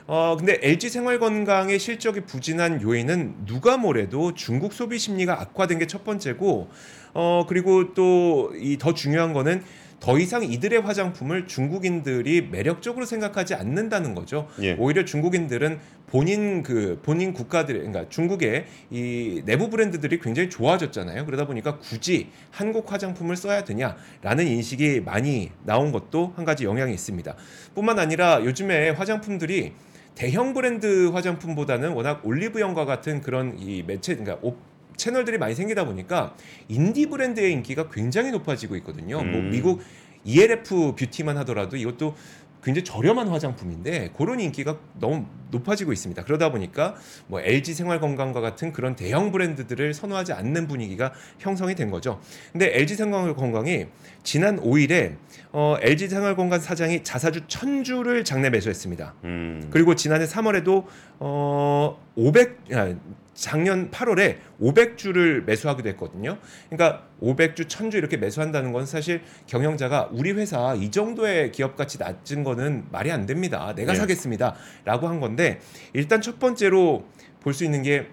어 0.05 0.35
근데 0.37 0.57
LG 0.61 0.89
생활건강의 0.89 1.79
실적이 1.79 2.21
부진한 2.21 2.81
요인은 2.81 3.45
누가 3.45 3.77
뭐래도 3.77 4.33
중국 4.33 4.73
소비 4.73 4.99
심리가 4.99 5.39
악화된 5.41 5.79
게 5.79 5.85
첫 5.87 6.03
번째고 6.03 6.69
어 7.13 7.45
그리고 7.47 7.93
또 7.93 8.51
이 8.55 8.77
더 8.77 8.93
중요한 8.93 9.33
거는 9.33 9.63
더 9.99 10.17
이상 10.19 10.43
이들의 10.43 10.81
화장품을 10.81 11.47
중국인들이 11.47 12.49
매력적으로 12.51 13.05
생각하지 13.05 13.55
않는다는 13.55 14.13
거죠. 14.13 14.47
예. 14.61 14.73
오히려 14.77 15.03
중국인들은 15.05 15.79
본인 16.07 16.63
그 16.63 16.99
본인 17.03 17.33
국가들 17.33 17.75
그러니까 17.79 18.07
중국의 18.07 18.65
이 18.91 19.41
내부 19.45 19.69
브랜드들이 19.69 20.19
굉장히 20.19 20.49
좋아졌잖아요. 20.49 21.25
그러다 21.25 21.47
보니까 21.47 21.79
굳이 21.79 22.29
한국 22.51 22.91
화장품을 22.91 23.35
써야 23.35 23.63
되냐라는 23.63 24.47
인식이 24.47 25.01
많이 25.01 25.51
나온 25.65 25.91
것도 25.91 26.33
한 26.35 26.45
가지 26.45 26.63
영향이 26.65 26.93
있습니다. 26.93 27.35
뿐만 27.73 27.97
아니라 27.99 28.43
요즘에 28.45 28.91
화장품들이 28.91 29.73
대형 30.15 30.53
브랜드 30.53 31.09
화장품보다는 31.09 31.91
워낙 31.91 32.21
올리브영과 32.25 32.85
같은 32.85 33.21
그런 33.21 33.57
이 33.59 33.83
매체 33.85 34.15
그러니까 34.15 34.39
옵- 34.41 34.76
채널들이 34.97 35.37
많이 35.37 35.55
생기다 35.55 35.85
보니까 35.85 36.35
인디 36.67 37.05
브랜드의 37.05 37.53
인기가 37.53 37.89
굉장히 37.89 38.31
높아지고 38.31 38.75
있거든요. 38.77 39.23
뭐 39.23 39.39
음. 39.39 39.49
미국 39.49 39.81
ELF 40.25 40.95
뷰티만 40.95 41.37
하더라도 41.37 41.77
이것도 41.77 42.15
굉장히 42.63 42.83
저렴한 42.83 43.29
화장품인데 43.29 44.11
그런 44.17 44.39
인기가 44.39 44.77
너무 44.99 45.25
높아지고 45.51 45.93
있습니다. 45.93 46.23
그러다 46.25 46.51
보니까 46.51 46.95
뭐 47.27 47.39
LG 47.39 47.73
생활 47.73 48.01
건강과 48.01 48.41
같은 48.41 48.73
그런 48.73 48.95
대형 48.95 49.31
브랜드들을 49.31 49.93
선호하지 49.93 50.33
않는 50.33 50.67
분위기가 50.67 51.13
형성이 51.39 51.75
된 51.75 51.89
거죠. 51.89 52.19
근데 52.51 52.77
LG 52.77 52.95
생활 52.95 53.33
건강이 53.35 53.85
지난 54.23 54.59
5일에 54.59 55.15
어, 55.53 55.77
LG 55.81 56.09
생활 56.09 56.35
건강 56.35 56.59
사장이 56.59 57.03
자사주 57.05 57.47
1000주를 57.47 58.25
장내 58.25 58.49
매수했습니다. 58.49 59.13
음. 59.23 59.67
그리고 59.71 59.95
지난해 59.95 60.25
3월에도 60.25 60.85
어 61.19 61.99
500, 62.15 62.57
아, 62.73 62.93
작년 63.33 63.91
8월에 63.91 64.37
500주를 64.59 65.43
매수하기도 65.45 65.87
했거든요. 65.89 66.37
그러니까 66.69 67.03
500주, 67.21 67.67
1000주 67.67 67.95
이렇게 67.95 68.17
매수한다는 68.17 68.71
건 68.71 68.85
사실 68.87 69.21
경영자가 69.45 70.09
우리 70.11 70.31
회사 70.31 70.73
이 70.73 70.89
정도의 70.89 71.51
기업 71.51 71.75
가치 71.75 71.99
낮은 71.99 72.43
거는 72.43 72.85
말이 72.91 73.11
안 73.11 73.25
됩니다. 73.27 73.73
내가 73.75 73.93
네. 73.93 73.99
사겠습니다 73.99 74.55
라고 74.85 75.07
한 75.07 75.19
건데 75.19 75.59
일단 75.93 76.21
첫 76.21 76.39
번째로 76.39 77.05
볼 77.41 77.53
수 77.53 77.63
있는 77.63 77.83
게 77.83 78.07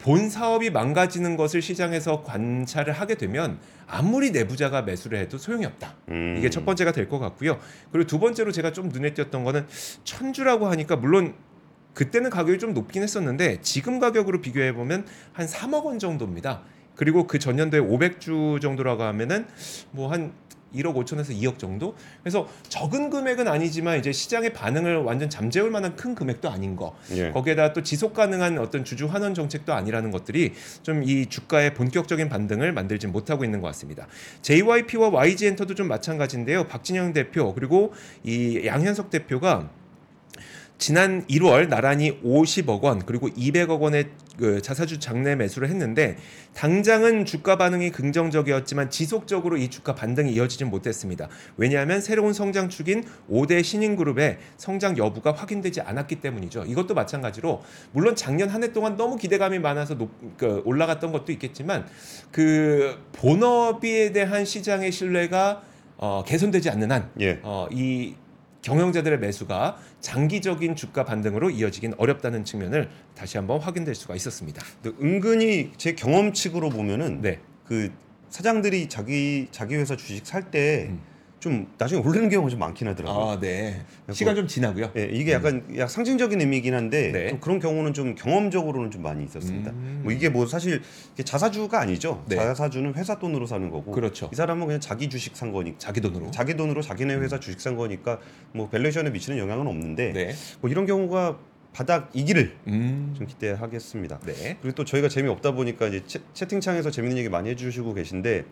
본 0.00 0.30
사업이 0.30 0.70
망가지는 0.70 1.36
것을 1.36 1.60
시장에서 1.60 2.22
관찰을 2.22 2.94
하게 2.94 3.16
되면 3.16 3.58
아무리 3.86 4.30
내부자가 4.30 4.80
매수를 4.82 5.18
해도 5.18 5.36
소용이 5.36 5.66
없다. 5.66 5.94
음. 6.08 6.36
이게 6.38 6.48
첫 6.48 6.64
번째가 6.64 6.92
될 6.92 7.06
것 7.10 7.18
같고요. 7.18 7.58
그리고 7.92 8.06
두 8.06 8.18
번째로 8.18 8.50
제가 8.50 8.72
좀 8.72 8.88
눈에 8.88 9.12
띄었던 9.12 9.44
거는 9.44 9.66
천주라고 10.04 10.68
하니까 10.68 10.96
물론 10.96 11.34
그때는 11.94 12.30
가격이 12.30 12.58
좀 12.58 12.74
높긴 12.74 13.02
했었는데 13.02 13.60
지금 13.62 13.98
가격으로 13.98 14.40
비교해 14.40 14.72
보면 14.72 15.06
한 15.32 15.46
3억 15.46 15.84
원 15.84 15.98
정도입니다. 15.98 16.62
그리고 16.96 17.26
그 17.26 17.38
전년도에 17.38 17.80
500주 17.80 18.60
정도라고 18.60 19.02
하면은 19.04 19.46
뭐 19.92 20.10
한 20.10 20.32
1억 20.74 20.94
5천에서 20.94 21.36
2억 21.36 21.58
정도. 21.58 21.96
그래서 22.22 22.48
적은 22.68 23.10
금액은 23.10 23.48
아니지만 23.48 23.98
이제 23.98 24.12
시장의 24.12 24.52
반응을 24.52 24.98
완전 24.98 25.28
잠재울 25.28 25.70
만한 25.70 25.96
큰 25.96 26.14
금액도 26.14 26.48
아닌 26.48 26.76
거. 26.76 26.94
예. 27.12 27.30
거기에다 27.32 27.72
또 27.72 27.82
지속 27.82 28.14
가능한 28.14 28.58
어떤 28.58 28.84
주주 28.84 29.06
환원 29.06 29.34
정책도 29.34 29.72
아니라는 29.72 30.10
것들이 30.12 30.52
좀 30.84 31.00
이 31.02 31.26
주가의 31.26 31.74
본격적인 31.74 32.28
반등을 32.28 32.72
만들지 32.72 33.06
못하고 33.06 33.44
있는 33.44 33.60
것 33.60 33.66
같습니다. 33.68 34.06
JYP와 34.42 35.08
YG엔터도 35.08 35.74
좀 35.74 35.88
마찬가지인데요. 35.88 36.68
박진영 36.68 37.14
대표 37.14 37.52
그리고 37.54 37.92
이 38.22 38.62
양현석 38.64 39.10
대표가 39.10 39.70
지난 40.80 41.26
1월 41.26 41.68
나란히 41.68 42.20
50억 42.22 42.80
원 42.80 43.04
그리고 43.04 43.28
200억 43.28 43.80
원의 43.80 44.06
그 44.38 44.62
자사주 44.62 44.98
장내 44.98 45.36
매수를 45.36 45.68
했는데 45.68 46.16
당장은 46.54 47.26
주가 47.26 47.58
반응이 47.58 47.90
긍정적이었지만 47.90 48.88
지속적으로 48.88 49.58
이 49.58 49.68
주가 49.68 49.94
반등이 49.94 50.32
이어지진 50.32 50.70
못했습니다. 50.70 51.28
왜냐하면 51.58 52.00
새로운 52.00 52.32
성장축인 52.32 53.04
5대 53.30 53.62
신인그룹의 53.62 54.38
성장 54.56 54.96
여부가 54.96 55.32
확인되지 55.32 55.82
않았기 55.82 56.22
때문이죠. 56.22 56.64
이것도 56.64 56.94
마찬가지로 56.94 57.62
물론 57.92 58.16
작년 58.16 58.48
한 58.48 58.60
해 58.62 58.72
동안 58.72 58.96
너무 58.96 59.16
기대감이 59.16 59.58
많아서 59.58 59.96
높, 59.96 60.10
그 60.36 60.62
올라갔던 60.64 61.12
것도 61.12 61.32
있겠지만 61.32 61.86
그 62.32 62.98
본업에 63.12 64.12
대한 64.12 64.44
시장의 64.44 64.92
신뢰가 64.92 65.62
어, 65.98 66.22
개선되지 66.26 66.70
않는 66.70 66.90
한 66.90 67.10
예. 67.20 67.40
어, 67.42 67.68
이 67.70 68.14
경영자들의 68.62 69.18
매수가 69.20 69.78
장기적인 70.00 70.76
주가 70.76 71.04
반등으로 71.04 71.50
이어지긴 71.50 71.94
어렵다는 71.96 72.44
측면을 72.44 72.90
다시 73.14 73.36
한번 73.36 73.60
확인될 73.60 73.94
수가 73.94 74.14
있었습니다. 74.16 74.62
은근히 75.00 75.72
제 75.76 75.94
경험칙으로 75.94 76.70
보면은 76.70 77.20
네. 77.22 77.40
그 77.64 77.90
사장들이 78.28 78.88
자기 78.88 79.48
자기 79.50 79.76
회사 79.76 79.96
주식 79.96 80.26
살때 80.26 80.88
음. 80.90 81.09
좀 81.40 81.66
나중에 81.78 82.02
오르는 82.02 82.28
경우가 82.28 82.50
좀 82.50 82.58
많긴 82.58 82.86
하더라고요. 82.88 83.30
아, 83.30 83.40
네. 83.40 83.80
시간 84.12 84.36
좀 84.36 84.46
지나고요. 84.46 84.92
예, 84.94 85.08
이게 85.10 85.32
약간 85.32 85.64
약 85.78 85.90
상징적인 85.90 86.38
의미이긴 86.38 86.74
한데 86.74 87.10
네. 87.10 87.28
좀 87.30 87.40
그런 87.40 87.58
경우는 87.58 87.94
좀 87.94 88.14
경험적으로는 88.14 88.90
좀 88.90 89.02
많이 89.02 89.24
있었습니다. 89.24 89.70
음. 89.70 90.00
뭐 90.04 90.12
이게 90.12 90.28
뭐 90.28 90.46
사실 90.46 90.82
이게 91.14 91.22
자사주가 91.22 91.80
아니죠. 91.80 92.22
네. 92.28 92.36
자사주는 92.36 92.94
회사 92.94 93.18
돈으로 93.18 93.46
사는 93.46 93.70
거고 93.70 93.90
그렇죠. 93.90 94.28
이 94.30 94.36
사람은 94.36 94.66
그냥 94.66 94.80
자기 94.80 95.08
주식 95.08 95.34
산 95.34 95.50
거니까 95.50 95.78
자기 95.78 96.02
돈으로. 96.02 96.30
자기 96.30 96.54
돈으로 96.56 96.82
자기네 96.82 97.14
회사 97.14 97.40
주식 97.40 97.58
산 97.60 97.74
거니까 97.74 98.20
뭐 98.52 98.68
valuation에 98.68 99.08
미치는 99.08 99.38
영향은 99.38 99.66
없는데 99.66 100.12
네. 100.12 100.34
뭐 100.60 100.70
이런 100.70 100.84
경우가 100.84 101.38
바닥 101.72 102.10
이기를 102.12 102.56
음. 102.66 103.14
좀 103.16 103.26
기대하겠습니다. 103.26 104.18
네. 104.26 104.58
그리고 104.60 104.74
또 104.74 104.84
저희가 104.84 105.08
재미없다 105.08 105.52
보니까 105.52 105.86
이제 105.86 106.02
채, 106.04 106.18
채팅창에서 106.34 106.90
재밌는 106.90 107.16
얘기 107.16 107.28
많이 107.28 107.48
해주시고 107.50 107.94
계신데 107.94 108.44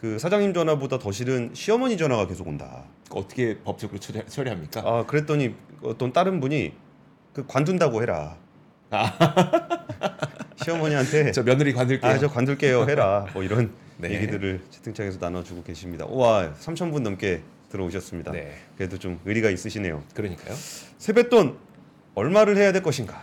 그 0.00 0.18
사장님 0.18 0.54
전화보다 0.54 0.98
더 0.98 1.12
싫은 1.12 1.50
시어머니 1.52 1.98
전화가 1.98 2.26
계속 2.26 2.48
온다. 2.48 2.84
어떻게 3.10 3.58
법적으로 3.58 4.00
처리, 4.00 4.24
처리합니까? 4.26 4.80
아 4.82 5.04
그랬더니 5.04 5.54
어떤 5.82 6.10
다른 6.10 6.40
분이 6.40 6.72
그 7.34 7.44
관둔다고 7.46 8.00
해라. 8.00 8.38
시어머니한테 10.64 11.32
저 11.32 11.42
며느리 11.42 11.74
관둘게요. 11.74 12.10
아 12.10 12.18
저 12.18 12.28
관둘게요 12.28 12.88
해라. 12.88 13.26
뭐 13.34 13.42
이런 13.42 13.74
네. 13.98 14.10
얘기들을 14.12 14.62
채팅창에서 14.70 15.18
나눠주고 15.20 15.62
계십니다. 15.62 16.06
와 16.06 16.50
3천 16.58 16.92
분 16.92 17.02
넘게 17.02 17.42
들어오셨습니다. 17.68 18.32
네. 18.32 18.54
그래도 18.78 18.98
좀 18.98 19.20
의리가 19.26 19.50
있으시네요. 19.50 20.02
그러니까요. 20.14 20.56
세뱃돈 20.96 21.58
얼마를 22.14 22.56
해야 22.56 22.72
될 22.72 22.82
것인가? 22.82 23.20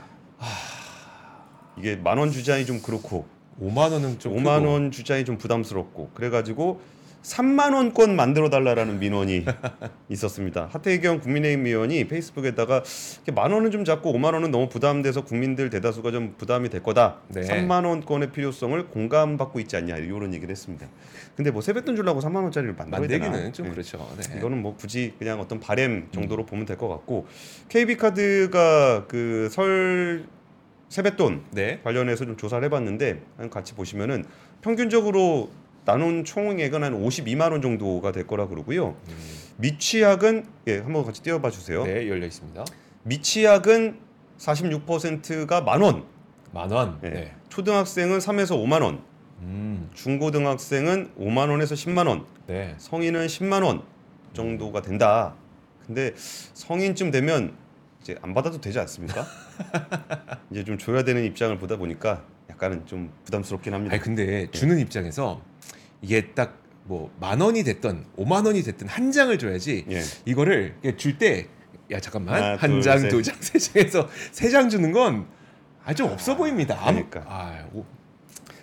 이게 1.75 1.95
만 1.95 2.19
원 2.19 2.31
주자니 2.31 2.67
좀 2.67 2.81
그렇고 2.83 3.25
5만 3.61 3.91
원은 3.91 4.19
좀 4.19 4.35
5만 4.35 4.59
크고. 4.61 4.71
원 4.71 4.91
주자니 4.91 5.25
좀 5.25 5.37
부담스럽고 5.37 6.11
그래가지고 6.13 6.79
3만 7.23 7.73
원권 7.73 8.15
만들어 8.15 8.49
달라라는 8.49 8.99
민원이 8.99 9.43
있었습니다. 10.07 10.69
하태경 10.71 11.19
국민의힘 11.19 11.65
의원이 11.65 12.07
페이스북에다가 12.07 12.83
만 13.35 13.51
원은 13.51 13.71
좀 13.71 13.83
잡고 13.83 14.13
5만 14.13 14.33
원은 14.33 14.51
너무 14.51 14.69
부담돼서 14.69 15.25
국민들 15.25 15.69
대다수가 15.69 16.11
좀 16.11 16.35
부담이 16.37 16.69
될 16.69 16.81
거다. 16.83 17.17
네. 17.27 17.41
3만 17.41 17.85
원권의 17.85 18.31
필요성을 18.31 18.87
공감받고 18.87 19.59
있지 19.59 19.75
않냐 19.75 19.97
이런 19.97 20.33
얘기를 20.33 20.51
했습니다. 20.51 20.87
근데 21.35 21.51
뭐 21.51 21.61
세뱃돈 21.61 21.97
주려고 21.97 22.21
3만 22.21 22.43
원짜리를 22.43 22.75
만들어야 22.75 23.07
되나? 23.07 23.25
만들기는 23.25 23.53
좀 23.53 23.65
네. 23.65 23.71
그렇죠. 23.73 24.07
네. 24.17 24.37
이거는 24.37 24.61
뭐 24.61 24.77
굳이 24.77 25.13
그냥 25.19 25.41
어떤 25.41 25.59
바램 25.59 26.07
정도로 26.13 26.45
보면 26.45 26.65
될 26.65 26.77
것 26.77 26.87
같고 26.87 27.25
KB 27.67 27.97
카드가 27.97 29.05
그설 29.07 30.27
세뱃돈 30.89 31.43
네. 31.51 31.79
관련해서 31.83 32.25
좀 32.25 32.37
조사를 32.37 32.63
해봤는데 32.65 33.21
같이 33.51 33.73
보시면은 33.73 34.25
평균적으로 34.61 35.49
나눈 35.85 36.25
총액은 36.25 36.83
한 36.83 37.01
52만 37.01 37.51
원 37.51 37.61
정도가 37.61 38.11
될 38.11 38.27
거라 38.27 38.47
그러고요. 38.47 38.97
미취학은 39.57 40.45
예 40.67 40.79
한번 40.79 41.05
같이 41.05 41.21
띄워봐 41.23 41.49
주세요. 41.49 41.83
네, 41.85 42.07
열려 42.09 42.25
있습니다. 42.25 42.65
미취학은 43.03 43.97
46%가 44.37 45.61
만 45.61 45.81
원, 45.81 46.03
만 46.51 46.71
원. 46.71 46.99
예. 47.03 47.09
네. 47.09 47.35
초등학생은 47.49 48.19
3에서 48.19 48.61
5만 48.61 48.83
원, 48.83 49.01
음. 49.41 49.89
중고등학생은 49.93 51.11
5만 51.17 51.49
원에서 51.49 51.75
10만 51.75 52.07
원, 52.07 52.25
네. 52.47 52.75
성인은 52.77 53.27
10만 53.27 53.63
원 53.63 53.81
정도가 54.33 54.81
된다. 54.81 55.35
근데 55.85 56.11
성인쯤 56.15 57.11
되면 57.11 57.53
이제 58.01 58.15
안 58.21 58.33
받아도 58.33 58.59
되지 58.61 58.79
않습니까? 58.79 59.25
이제 60.51 60.63
좀 60.63 60.77
줘야 60.77 61.03
되는 61.03 61.23
입장을 61.23 61.57
보다 61.57 61.75
보니까 61.77 62.23
약간은 62.49 62.85
좀 62.85 63.11
부담스럽긴 63.25 63.73
합니다. 63.73 63.93
아니 63.93 64.01
근데 64.03 64.49
주는 64.51 64.77
입장에서 64.79 65.41
이게 66.01 66.27
딱 66.33 66.63
뭐 66.89 67.09
만 67.19 67.41
원이 67.41 67.63
됐던 67.65 68.05
5만 68.17 68.45
원이 68.45 68.63
됐든 68.63 68.87
한 68.87 69.11
장을 69.11 69.37
줘야지 69.37 69.85
예. 69.91 70.01
이거를 70.23 70.75
줄 70.95 71.17
때 71.17 71.47
야 71.91 71.99
잠깐만 71.99 72.35
하나, 72.35 72.55
한 72.55 72.69
둘, 72.69 72.81
장, 72.81 72.99
셋. 72.99 73.09
두 73.09 73.21
장, 73.21 73.35
세 73.41 73.59
장에서 73.59 74.07
세 74.31 74.49
장 74.49 74.69
주는 74.69 74.93
건 74.93 75.25
아주 75.83 76.05
없어 76.05 76.37
보입니다. 76.37 76.75
아무- 76.79 77.05
그러니까. 77.09 77.23
아, 77.27 77.65
오, 77.73 77.83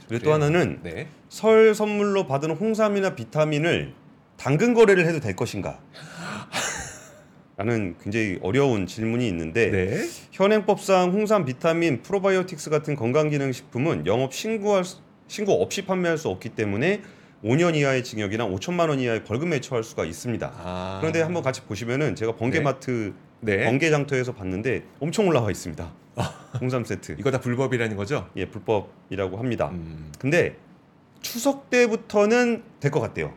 그리고 0.09 0.25
또 0.25 0.33
하나는 0.33 0.81
네. 0.83 1.09
설 1.29 1.75
선물로 1.75 2.27
받은 2.27 2.51
홍삼이나 2.53 3.15
비타민을 3.15 3.93
당근 4.39 4.73
거래를 4.73 5.07
해도 5.07 5.21
될 5.21 5.37
것인가? 5.37 5.79
라는 7.57 7.95
굉장히 8.03 8.39
어려운 8.43 8.87
질문이 8.87 9.29
있는데 9.29 9.71
네. 9.71 10.03
현행법상 10.33 11.13
홍삼, 11.13 11.45
비타민, 11.45 12.03
프로바이오틱스 12.03 12.69
같은 12.71 12.97
건강기능식품은 12.97 14.07
영업 14.07 14.35
신고할 14.35 14.85
수- 14.85 14.99
신고 15.29 15.63
없이 15.63 15.85
판매할 15.85 16.19
수 16.19 16.29
없기 16.29 16.51
때문에 16.51 17.03
5년 17.45 17.77
이하의 17.77 18.03
징역이나 18.03 18.47
5천만 18.49 18.89
원 18.89 18.99
이하의 18.99 19.23
벌금에 19.25 19.61
처할 19.61 19.85
수가 19.85 20.05
있습니다. 20.05 20.53
아. 20.57 20.99
그런데 21.01 21.23
한번 21.23 21.43
같이 21.43 21.61
보시면은 21.63 22.17
제가 22.17 22.35
번개마트 22.37 23.13
네. 23.41 23.65
번개장터에서 23.67 24.33
봤는데 24.35 24.83
엄청 24.99 25.29
올라와 25.29 25.51
있습니다. 25.51 25.93
홍삼 26.61 26.85
세트. 26.85 27.17
이거 27.19 27.31
다 27.31 27.39
불법이라는 27.41 27.97
거죠? 27.97 28.29
예, 28.37 28.47
불법이라고 28.47 29.37
합니다. 29.37 29.71
음. 29.73 30.11
근데 30.19 30.57
추석 31.21 31.69
때부터는 31.71 32.63
될 32.81 32.91
것 32.91 33.01
같대요. 33.01 33.35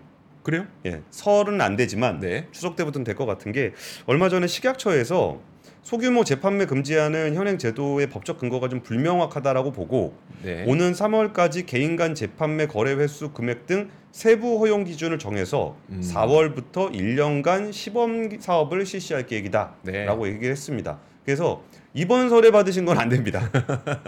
그래요? 0.48 0.66
예, 0.86 1.02
설은 1.12 1.60
안 1.60 1.76
되지만 1.76 2.22
네. 2.22 2.48
추석 2.54 2.78
때부터는 2.78 3.04
될 3.04 3.18
것 3.18 3.26
같은 3.26 3.52
게 3.52 3.74
얼마 4.06 4.30
전에 4.30 4.48
식약처에서 4.48 5.42
소규모 5.84 6.24
재판매 6.24 6.66
금지하는 6.66 7.36
현행 7.36 7.58
제도의 7.58 8.08
법적 8.10 8.38
근거가 8.38 8.70
좀 8.70 8.82
불명확하다라고 8.82 9.74
보고 9.74 10.16
네. 10.44 10.64
오는 10.66 10.94
3월까지 10.94 11.66
개인 11.66 11.98
간 11.98 12.16
재판매 12.16 12.68
거래 12.68 12.94
횟수 12.94 13.32
금액 13.32 13.66
등 13.66 13.90
세부 14.14 14.60
허용 14.60 14.86
기준을 14.86 15.20
정해서 15.20 15.76
음. 15.90 16.00
4월부터 16.02 16.94
1년간 16.94 17.74
시범 17.74 18.40
사업을 18.40 18.86
실시할 18.86 19.26
계획이다라고 19.26 20.26
네. 20.28 20.32
얘기를 20.32 20.52
했습니다. 20.52 21.00
그래서 21.26 21.62
이번 21.94 22.30
설에 22.30 22.52
받으신 22.52 22.86
건 22.86 22.98
안 22.98 23.10
됩니다. 23.10 23.52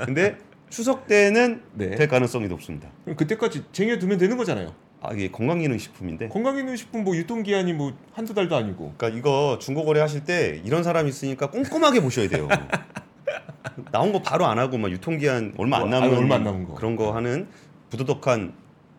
근데 0.05 0.37
추석 0.69 1.05
때는 1.07 1.61
네. 1.73 1.95
될 1.95 2.07
가능성이 2.07 2.47
높습니다. 2.47 2.87
그럼 3.03 3.17
그때까지 3.17 3.63
쟁여두면 3.73 4.17
되는 4.19 4.37
거잖아요. 4.37 4.73
아 5.01 5.13
이게 5.13 5.31
건강기능식품인데 5.31 6.27
건강기능식품 6.29 7.03
뭐 7.03 7.15
유통기한이 7.15 7.73
뭐 7.73 7.93
한두 8.13 8.33
달도 8.33 8.55
아니고. 8.55 8.93
그러니까 8.97 9.17
이거 9.17 9.57
중고 9.61 9.85
거래 9.85 10.01
하실 10.01 10.23
때 10.25 10.61
이런 10.65 10.83
사람 10.83 11.07
있으니까 11.07 11.49
꼼꼼하게 11.49 12.01
보셔야 12.01 12.27
돼요. 12.27 12.47
나온 13.91 14.11
거 14.11 14.21
바로 14.21 14.45
안 14.45 14.59
하고 14.59 14.77
막 14.77 14.91
유통기한 14.91 15.53
얼마 15.57 15.77
안 15.77 15.89
뭐, 15.89 15.99
남은 15.99 16.15
아, 16.15 16.17
얼마 16.19 16.35
안 16.35 16.43
남은 16.43 16.65
거. 16.67 16.73
그런 16.75 16.95
거 16.95 17.15
하는 17.15 17.47
부도덕한 17.89 18.53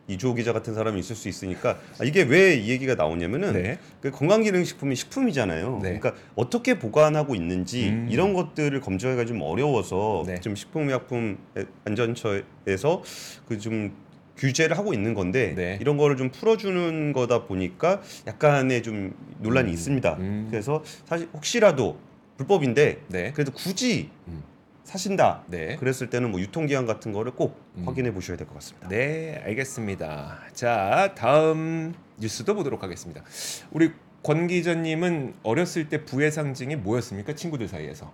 이주호 0.08 0.34
기자 0.34 0.52
같은 0.52 0.74
사람이 0.74 0.98
있을 0.98 1.14
수 1.14 1.28
있으니까 1.28 1.78
아, 2.00 2.04
이게 2.04 2.22
왜 2.22 2.56
이 2.56 2.68
얘기가 2.70 2.94
나오냐면은 2.96 3.52
네. 3.52 3.78
그 4.00 4.10
건강기능식품이 4.10 4.96
식품이잖아요. 4.96 5.80
네. 5.82 5.98
그러니까 5.98 6.14
어떻게 6.34 6.78
보관하고 6.78 7.34
있는지 7.34 7.90
음. 7.90 8.08
이런 8.10 8.32
것들을 8.32 8.80
검증하기가 8.80 9.26
좀 9.26 9.42
어려워서 9.42 10.24
네. 10.26 10.40
좀 10.40 10.56
식품의약품 10.56 11.38
안전처에서 11.84 13.02
그좀 13.46 13.92
규제를 14.40 14.76
하고 14.79 14.92
있는 14.94 15.14
건데 15.14 15.55
네. 15.55 15.79
이런 15.81 15.96
거를 15.98 16.16
좀 16.16 16.31
풀어주는 16.31 17.12
거다 17.12 17.44
보니까 17.44 18.00
약간의 18.26 18.83
좀 18.83 19.14
논란이 19.38 19.68
음. 19.70 19.72
있습니다. 19.74 20.16
음. 20.18 20.46
그래서 20.50 20.83
사실 21.05 21.29
혹시라도 21.35 21.98
불법인데 22.38 23.03
네. 23.09 23.33
그래도 23.33 23.53
굳이 23.53 24.11
음. 24.29 24.42
사신다 24.85 25.44
네. 25.46 25.76
그랬을 25.76 26.09
때는 26.09 26.31
뭐 26.31 26.40
유통기한 26.40 26.87
같은 26.87 27.12
거를 27.12 27.33
꼭 27.33 27.61
음. 27.76 27.85
확인해 27.87 28.12
보셔야 28.14 28.37
될 28.38 28.46
것 28.46 28.55
같습니다. 28.55 28.88
네, 28.88 29.40
알겠습니다. 29.44 30.40
자, 30.55 31.12
다음 31.16 31.94
뉴스도 32.18 32.55
보도록 32.55 32.83
하겠습니다. 32.83 33.22
우리 33.70 33.92
권 34.22 34.46
기자님은 34.46 35.35
어렸을 35.42 35.88
때 35.88 36.05
부의 36.05 36.33
상징이 36.33 36.76
뭐였습니까? 36.76 37.35
친구들 37.35 37.68
사이에서. 37.68 38.12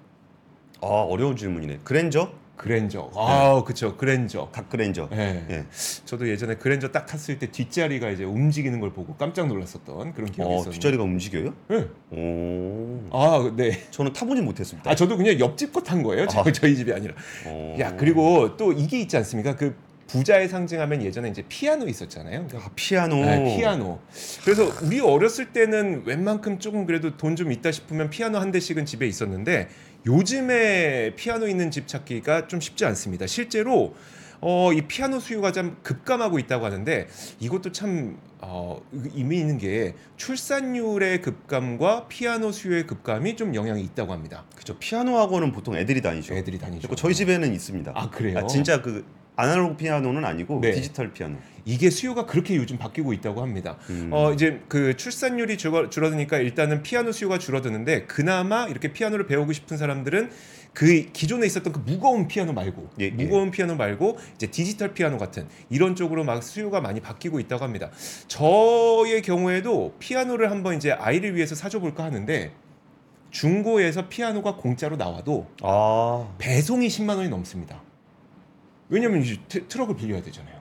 아 0.83 0.87
어려운 0.87 1.37
질문이네. 1.37 1.81
그랜저? 1.85 2.33
그랜저. 2.57 3.11
아, 3.15 3.63
그쵸. 3.65 3.97
그랜저. 3.97 4.49
각 4.51 4.69
그랜저. 4.71 5.09
예. 5.13 5.45
예. 5.51 5.65
저도 6.05 6.29
예전에 6.29 6.57
그랜저 6.57 6.89
딱 6.91 7.07
탔을 7.07 7.39
때 7.39 7.51
뒷자리가 7.51 8.11
이제 8.11 8.25
움직이는 8.25 8.81
걸 8.81 8.93
보고 8.93 9.15
깜짝 9.15 9.47
놀랐었던 9.49 10.15
그런 10.15 10.31
기억이 10.31 10.43
어, 10.43 10.55
있었는데. 10.55 10.71
뒷자리가 10.73 11.03
움직여요? 11.03 11.55
예. 11.73 11.89
오. 12.17 13.01
아, 13.13 13.53
네. 13.57 13.83
저는 13.91 14.13
타보진 14.13 14.45
못했습니다. 14.45 14.91
아, 14.91 14.95
저도 14.95 15.17
그냥 15.17 15.39
옆집 15.39 15.73
거 15.73 15.81
탄 15.83 16.03
거예요. 16.03 16.27
저, 16.27 16.41
아. 16.41 16.51
저희 16.53 16.75
집이 16.77 16.93
아니라. 16.93 17.15
어. 17.47 17.77
야, 17.79 17.95
그리고 17.97 18.57
또 18.57 18.73
이게 18.73 19.01
있지 19.01 19.17
않습니까? 19.19 19.55
그 19.55 19.75
부자의 20.09 20.49
상징하면 20.49 21.03
예전에 21.03 21.29
이제 21.29 21.43
피아노 21.49 21.87
있었잖아요. 21.89 22.47
그러니까 22.47 22.59
아, 22.69 22.71
피아노. 22.77 23.17
네, 23.17 23.57
피아노. 23.57 23.99
그래서 24.45 24.73
우리 24.83 25.01
어렸을 25.01 25.53
때는 25.53 26.05
웬만큼 26.07 26.59
조금 26.61 26.87
그래도 26.87 27.17
돈 27.17 27.37
좀 27.37 27.53
있다 27.53 27.71
싶으면 27.73 28.09
피아노 28.09 28.39
한 28.39 28.51
대씩은 28.53 28.87
집에 28.87 29.07
있었는데 29.07 29.69
요즘에 30.07 31.15
피아노 31.17 31.49
있는 31.49 31.71
집 31.71 31.89
찾기가 31.89 32.47
좀 32.47 32.61
쉽지 32.61 32.85
않습니다. 32.85 33.27
실제로 33.27 33.95
어, 34.41 34.73
이 34.73 34.83
피아노 34.83 35.19
수요가 35.19 35.51
좀 35.51 35.77
급감하고 35.83 36.39
있다고 36.39 36.65
하는데 36.65 37.09
이것도 37.41 37.73
참 37.73 38.19
어, 38.39 38.81
의미 38.93 39.39
있는 39.39 39.59
게 39.59 39.95
출산율의 40.17 41.23
급감과 41.23 42.07
피아노 42.09 42.53
수요의 42.53 42.87
급감이 42.87 43.35
좀 43.37 43.55
영향이 43.55 43.83
있다고 43.83 44.13
합니다. 44.13 44.45
그죠. 44.55 44.79
피아노 44.79 45.19
학원은 45.19 45.53
보통 45.53 45.77
애들이 45.77 46.01
다니죠. 46.03 46.35
애들이 46.35 46.59
다니죠. 46.59 46.95
저희 46.95 47.15
집에는 47.15 47.53
있습니다. 47.53 47.93
아 47.95 48.11
그래요? 48.11 48.47
진짜 48.47 48.83
그 48.83 49.05
아날로그 49.37 49.77
피아노는 49.77 50.25
아니고 50.25 50.61
네. 50.63 50.73
디지털 50.73 51.13
피아노. 51.13 51.37
이게 51.67 51.91
수요가 51.91 52.27
그렇게 52.27 52.57
요즘 52.57 52.79
바뀌고 52.79 53.13
있다고 53.13 53.43
합니다. 53.43 53.77
음. 53.91 54.09
어 54.13 54.33
이제 54.33 54.63
그 54.69 54.97
출산율이 54.97 55.59
줄어, 55.59 55.91
줄어드니까 55.91 56.39
일단은 56.39 56.83
피아노 56.83 57.13
수요가 57.13 57.39
줄어드는데 57.39 58.07
그나마 58.07 58.67
이렇게 58.67 58.93
피아노를 58.93 59.27
배우고 59.27 59.53
싶은 59.53 59.77
사람들은 59.77 60.31
그 60.73 61.11
기존에 61.13 61.47
있었던 61.47 61.73
그 61.73 61.83
무거운 61.85 62.29
피아노 62.29 62.53
말고 62.53 62.91
예, 63.01 63.07
예. 63.07 63.11
무거운 63.11 63.51
피아노 63.51 63.77
말고 63.77 64.19
이제 64.37 64.47
디지털 64.47 64.95
피아노 64.95 65.19
같은 65.19 65.47
이런 65.69 65.97
쪽으로 65.97 66.25
막 66.25 66.43
수요가 66.43 66.81
많이 66.81 67.01
바뀌고 67.01 67.41
있다고 67.41 67.65
합니다. 67.65 67.91
저의 68.29 69.23
경우에도 69.23 69.95
피아노를 69.99 70.51
한번 70.51 70.77
이제 70.77 70.93
아이를 70.93 71.35
위해서 71.35 71.55
사줘 71.55 71.81
볼까 71.81 72.05
하는데 72.05 72.53
중고에서 73.31 74.09
피아노가 74.09 74.57
공짜로 74.57 74.97
나와도 74.97 75.47
아. 75.63 76.29
배송이 76.39 76.89
10만 76.89 77.17
원이 77.17 77.29
넘습니다. 77.29 77.83
왜냐면 78.89 79.23
이제 79.23 79.39
트, 79.49 79.67
트럭을 79.67 79.97
빌려야 79.97 80.23
되잖아요. 80.23 80.61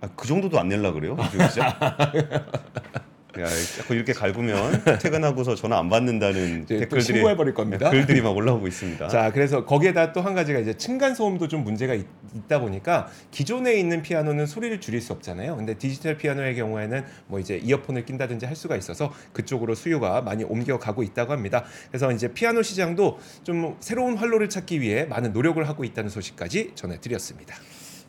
아, 0.00 0.08
그 0.16 0.26
정도도 0.26 0.58
안 0.58 0.68
낼라 0.68 0.92
그래요? 0.92 1.16
야, 3.40 3.46
자꾸 3.76 3.94
이렇게 3.94 4.12
갈구면 4.12 4.84
퇴근하고서 5.00 5.54
전화 5.54 5.78
안 5.78 5.88
받는다는 5.88 6.66
댓글들이 6.68 7.00
신고해 7.02 7.36
버릴 7.36 7.54
겁니다. 7.54 7.88
글들이 7.90 8.20
막 8.20 8.36
올라오고 8.36 8.66
있습니다. 8.68 9.08
자, 9.08 9.30
그래서 9.32 9.64
거기에다 9.64 10.12
또 10.12 10.22
한 10.22 10.34
가지가 10.34 10.58
이제 10.60 10.76
층간 10.76 11.14
소음도 11.14 11.48
좀 11.48 11.64
문제가 11.64 11.94
있, 11.94 12.06
다 12.48 12.60
보니까 12.60 13.08
기존에 13.30 13.74
있는 13.74 14.02
피아노는 14.02 14.46
소리를 14.46 14.80
줄일 14.80 15.00
수 15.00 15.12
없잖아요. 15.14 15.56
근데 15.56 15.74
디지털 15.74 16.16
피아노의 16.16 16.54
경우에는 16.56 17.04
뭐 17.26 17.40
이제 17.40 17.56
이어폰을 17.56 18.04
낀다든지 18.04 18.46
할 18.46 18.54
수가 18.54 18.76
있어서 18.76 19.12
그쪽으로 19.32 19.74
수요가 19.74 20.20
많이 20.20 20.44
옮겨가고 20.44 21.02
있다고 21.02 21.32
합니다. 21.32 21.64
그래서 21.88 22.12
이제 22.12 22.28
피아노 22.32 22.62
시장도 22.62 23.18
좀 23.42 23.76
새로운 23.80 24.16
활로를 24.16 24.48
찾기 24.48 24.80
위해 24.80 25.04
많은 25.06 25.32
노력을 25.32 25.66
하고 25.68 25.84
있다는 25.84 26.10
소식까지 26.10 26.72
전해드렸습니다. 26.74 27.56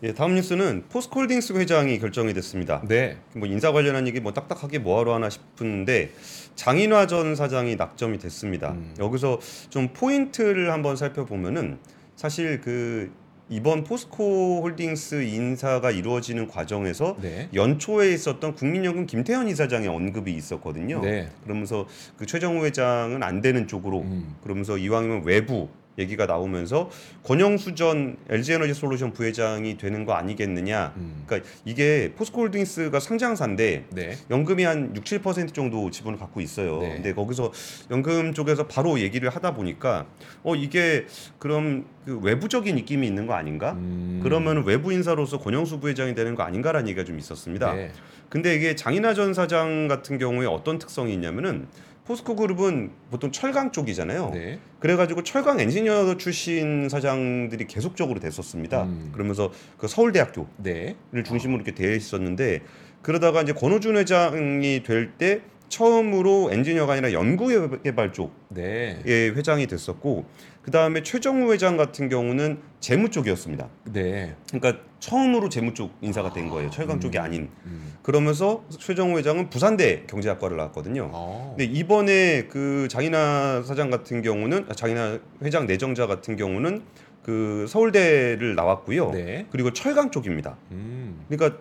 예, 0.04 0.14
다음 0.14 0.36
뉴스는 0.36 0.84
포스콜딩스 0.90 1.54
회장이 1.54 1.98
결정이 1.98 2.34
됐습니다. 2.34 2.82
네, 2.86 3.16
뭐 3.34 3.48
인사 3.48 3.72
관련한 3.72 4.06
얘기 4.06 4.20
뭐 4.20 4.34
딱딱하게 4.34 4.80
뭐하러 4.80 5.16
하나 5.16 5.30
싶은데 5.30 6.12
장인화 6.56 7.08
전 7.08 7.36
사장이 7.36 7.78
낙점이 7.78 8.18
됐습니다. 8.18 8.72
음. 8.72 8.94
여기서 9.00 9.40
좀 9.70 9.94
포인트를 9.94 10.74
한번 10.74 10.98
살펴보면은 10.98 11.78
사실 12.18 12.60
그 12.60 13.14
이번 13.48 13.86
포스코 13.86 14.62
홀딩스 14.62 15.24
인사가 15.24 15.90
이루어지는 15.90 16.50
과정에서 16.50 17.16
네, 17.22 17.48
연초에 17.54 18.12
있었던 18.12 18.56
국민연금 18.56 19.06
김태현 19.06 19.48
이사장의 19.48 19.88
언급이 19.88 20.34
있었거든요. 20.34 21.00
네. 21.00 21.30
그러면서 21.46 21.88
그 22.18 22.26
최정우 22.26 22.66
회장은 22.66 23.24
안 23.24 23.40
되는 23.40 23.70
쪽으로 23.70 24.02
음. 24.02 24.36
그러면서 24.44 24.78
이왕이면 24.78 25.24
외부 25.24 25.70
얘기가 25.98 26.26
나오면서 26.26 26.90
권영수 27.24 27.76
전 27.76 28.18
LG에너지 28.30 28.74
솔루션 28.74 29.14
부회장이 29.14 29.78
되는 29.78 30.06
거 30.06 30.14
아니겠느냐. 30.14 30.94
음. 30.98 31.24
그러니까 31.26 31.50
이게 31.66 32.14
포스코홀딩스가 32.16 33.00
상장사인데 33.00 33.86
네. 33.90 34.18
연금이 34.30 34.64
한 34.64 34.96
6, 34.96 35.04
7% 35.04 35.54
정도 35.54 35.90
지분을 35.92 36.18
갖고 36.18 36.42
있어요. 36.42 36.80
네. 36.80 36.96
근데 36.96 37.14
거기서 37.14 37.52
연금 37.92 38.34
쪽에서 38.34 38.68
바로 38.68 39.00
얘기를 39.00 39.30
하다 39.30 39.54
보니까 39.54 40.06
어 40.44 40.56
이게 40.56 41.06
그럼 41.40 41.86
그 42.06 42.20
외부적인 42.20 42.76
느낌이 42.76 43.08
있는 43.08 43.28
거 43.28 43.34
아닌가? 43.34 43.74
음. 43.74 44.20
그러면 44.24 44.64
외부 44.66 44.92
인사로서 44.92 45.40
권영수 45.40 45.80
부회장이 45.80 46.16
되는 46.16 46.36
거 46.36 46.44
아닌가라는 46.44 46.88
얘기가 46.88 47.06
좀 47.06 47.18
있었습니다. 47.18 47.74
네. 47.74 47.92
근데 48.30 48.56
이게 48.56 48.76
장인하 48.76 49.14
전 49.14 49.34
사장 49.34 49.88
같은 49.88 50.18
경우에 50.18 50.48
어떤 50.48 50.80
특성이 50.80 51.14
있냐면은 51.14 51.68
포스코 52.06 52.36
그룹은 52.36 52.92
보통 53.12 53.32
철강 53.32 53.72
쪽이잖아요. 53.72 54.32
네. 54.34 54.60
그래가지고 54.80 55.24
철강 55.24 55.60
엔지니어 55.60 56.18
출신 56.18 56.90
사장들이 56.90 57.68
계속적으로 57.68 58.20
됐었습니다. 58.20 58.84
음. 58.84 59.10
그러면서 59.14 59.52
그 59.78 59.88
서울대학교 59.88 60.48
네. 60.58 60.96
를 61.12 61.24
중심으로 61.24 61.62
이렇게 61.64 61.74
되어 61.74 61.96
있었는데 61.96 62.62
그러다가 63.02 63.42
이제 63.42 63.54
권호준 63.54 63.98
회장이 63.98 64.84
될 64.84 65.14
때 65.18 65.42
처음으로 65.70 66.50
엔지니어가 66.52 66.94
아니라 66.94 67.12
연구개발 67.14 68.14
쪽의 68.14 68.30
네. 68.50 69.02
회장이 69.06 69.68
됐었고 69.68 70.26
그 70.62 70.72
다음에 70.72 71.04
최정우 71.04 71.52
회장 71.52 71.76
같은 71.76 72.08
경우는 72.08 72.60
재무 72.80 73.10
쪽이었습니다. 73.10 73.68
네. 73.92 74.36
그러니까 74.52 74.82
처음으로 75.00 75.50
재무 75.50 75.74
쪽 75.74 75.92
인사가 76.02 76.32
된 76.32 76.48
거예요. 76.48 76.70
철강 76.70 77.02
쪽이 77.02 77.18
아닌. 77.18 77.50
음. 77.66 77.94
그러면서 78.02 78.64
최정우 78.80 79.18
회장은 79.18 79.50
부산대 79.50 80.04
경제학과를 80.08 80.56
나왔거든요. 80.56 81.10
어. 81.12 81.56
근데 81.58 81.66
이번에 81.66 82.44
그 82.48 82.88
장인하 82.90 83.64
사장 83.66 83.90
같은 83.90 84.22
경우는 84.22 84.68
아, 84.70 84.74
장인하 84.74 85.20
회장 85.42 85.66
내정자 85.66 86.08
같은 86.08 86.38
경우는 86.38 86.84
그 87.24 87.66
서울대를 87.68 88.56
나왔고요. 88.56 89.12
네. 89.12 89.46
그리고 89.50 89.74
철강 89.74 90.12
쪽입니다. 90.12 90.58
음. 90.72 91.26
그러니까 91.28 91.58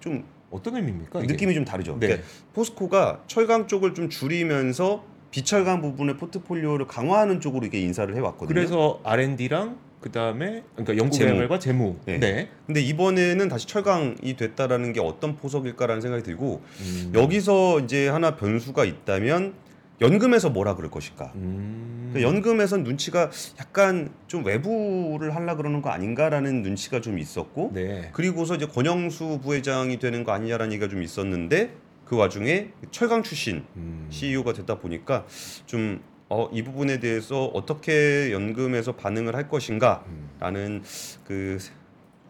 좀 0.00 0.24
어떤 0.52 0.76
의미입니까? 0.76 1.20
이게? 1.20 1.32
느낌이 1.32 1.54
좀 1.54 1.64
다르죠. 1.64 1.96
네. 1.98 2.06
그러니까 2.06 2.28
포스코가 2.52 3.22
철강 3.26 3.66
쪽을 3.66 3.94
좀 3.94 4.08
줄이면서 4.08 5.04
비철강 5.30 5.80
부분의 5.80 6.18
포트폴리오를 6.18 6.86
강화하는 6.86 7.40
쪽으로 7.40 7.66
이게 7.66 7.80
인사를 7.80 8.14
해왔거든요. 8.14 8.54
그래서 8.54 9.00
R&D랑 9.02 9.78
그 10.02 10.10
다음에 10.10 10.62
그러니까 10.74 10.96
연구. 10.96 11.16
개발과 11.16 11.58
재무. 11.58 11.96
네. 12.04 12.18
네. 12.18 12.48
근데 12.66 12.82
이번에는 12.82 13.48
다시 13.48 13.66
철강이 13.66 14.36
됐다라는 14.36 14.92
게 14.92 15.00
어떤 15.00 15.36
포석일까라는 15.36 16.02
생각이 16.02 16.22
들고 16.24 16.60
음. 16.80 17.12
여기서 17.14 17.80
이제 17.80 18.08
하나 18.08 18.36
변수가 18.36 18.84
있다면 18.84 19.54
연금에서 20.02 20.50
뭐라 20.50 20.74
그럴 20.74 20.90
것일까? 20.90 21.32
음. 21.34 22.10
그러니까 22.12 22.30
연금에선 22.30 22.84
눈치가 22.84 23.30
약간 23.58 24.12
좀 24.26 24.44
외부를 24.44 25.34
하려 25.34 25.56
그러는 25.56 25.80
거 25.82 25.90
아닌가라는 25.90 26.62
눈치가 26.62 27.00
좀 27.00 27.18
있었고 27.18 27.70
네. 27.74 28.10
그리고서 28.12 28.54
이제 28.54 28.66
권영수 28.66 29.40
부회장이 29.42 29.98
되는 29.98 30.24
거 30.24 30.32
아니냐라는 30.32 30.72
얘기가 30.72 30.88
좀 30.88 31.02
있었는데 31.02 31.74
그 32.04 32.16
와중에 32.16 32.68
철강 32.90 33.22
출신 33.22 33.64
음. 33.76 34.06
CEO가 34.10 34.52
됐다 34.52 34.78
보니까 34.78 35.24
좀 35.64 36.02
어, 36.28 36.48
이 36.52 36.62
부분에 36.62 36.98
대해서 36.98 37.46
어떻게 37.46 38.32
연금에서 38.32 38.92
반응을 38.92 39.34
할 39.34 39.48
것인가라는 39.48 40.82
그 41.26 41.58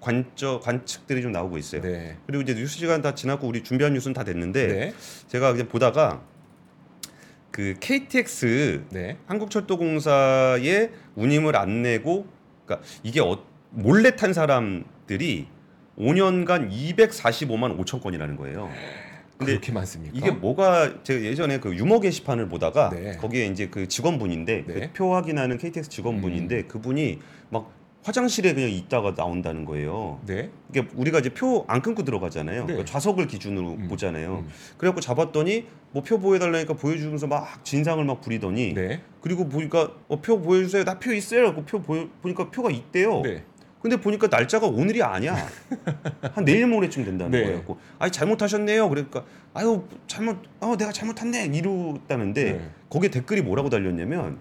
관적 0.00 0.61
관측들이 0.62 1.22
좀 1.22 1.30
나오고 1.30 1.56
있어요. 1.58 1.82
네. 1.82 2.18
그리고 2.26 2.42
이제 2.42 2.54
뉴스 2.54 2.78
시간 2.78 3.00
다 3.00 3.14
지났고 3.14 3.46
우리 3.46 3.62
준비한 3.62 3.94
뉴스는 3.94 4.14
다 4.14 4.24
됐는데 4.24 4.66
네. 4.66 4.94
제가 5.28 5.52
그냥 5.52 5.68
보다가 5.68 6.20
그 7.52 7.74
KTX 7.78 8.84
네. 8.90 9.18
한국철도공사에 9.26 10.90
운임을 11.14 11.54
안 11.54 11.82
내고 11.82 12.26
그러니까 12.64 12.86
이게 13.02 13.20
어, 13.20 13.44
몰래 13.70 14.16
탄 14.16 14.32
사람들이 14.32 15.46
5년간 15.98 16.70
245만 16.70 17.78
5천 17.78 18.02
건이라는 18.02 18.36
거예요. 18.36 18.70
근데 19.36 19.52
그렇게 19.52 19.72
많습니까? 19.72 20.16
이게 20.16 20.30
뭐가 20.30 21.02
제가 21.02 21.22
예전에 21.22 21.58
그 21.58 21.76
유머 21.76 22.00
게시판을 22.00 22.48
보다가 22.48 22.90
네. 22.90 23.16
거기에 23.18 23.46
이제 23.46 23.68
그 23.68 23.86
직원분인데 23.86 24.64
네. 24.66 24.74
그표 24.74 25.14
확인하는 25.14 25.58
KTX 25.58 25.90
직원분인데 25.90 26.64
그분이 26.64 27.18
막 27.50 27.70
화장실에 28.02 28.52
그냥 28.54 28.68
있다가 28.70 29.14
나온다는 29.14 29.64
거예요. 29.64 30.20
네. 30.26 30.50
이게 30.70 30.86
우리가 30.94 31.20
이제 31.20 31.30
표 31.30 31.64
안 31.68 31.80
끊고 31.80 32.02
들어가잖아요. 32.02 32.60
네. 32.62 32.66
그러니까 32.66 32.84
좌석을 32.84 33.28
기준으로 33.28 33.74
음. 33.74 33.88
보잖아요. 33.88 34.44
음. 34.44 34.48
그래갖고 34.76 35.00
잡았더니 35.00 35.66
뭐 35.92 36.02
표 36.02 36.18
보여달라니까 36.18 36.74
보여주면서 36.74 37.26
막 37.28 37.64
진상을 37.64 38.02
막 38.04 38.20
부리더니 38.20 38.74
네. 38.74 39.00
그리고 39.20 39.48
보니까 39.48 39.92
어, 40.08 40.20
표 40.20 40.40
보여주세요. 40.40 40.84
나 40.84 40.98
표 40.98 41.12
있어요. 41.12 41.54
표 41.64 41.80
보여, 41.80 42.08
보니까 42.22 42.50
표가 42.50 42.70
있대요. 42.70 43.20
네. 43.22 43.44
근데 43.80 43.96
보니까 44.00 44.28
날짜가 44.28 44.66
오늘이 44.66 45.02
아니야. 45.02 45.36
한 46.34 46.44
내일 46.44 46.66
모레쯤 46.66 47.04
된다는 47.04 47.32
네. 47.32 47.44
거예요. 47.44 47.64
아니 47.98 48.10
잘못하셨네요. 48.12 48.88
그러니까 48.88 49.24
아유 49.54 49.84
잘못 50.06 50.38
어 50.60 50.76
내가 50.76 50.92
잘못했네 50.92 51.46
이러다는데 51.46 52.44
네. 52.52 52.70
거기에 52.90 53.10
댓글이 53.10 53.42
뭐라고 53.42 53.70
달렸냐면 53.70 54.38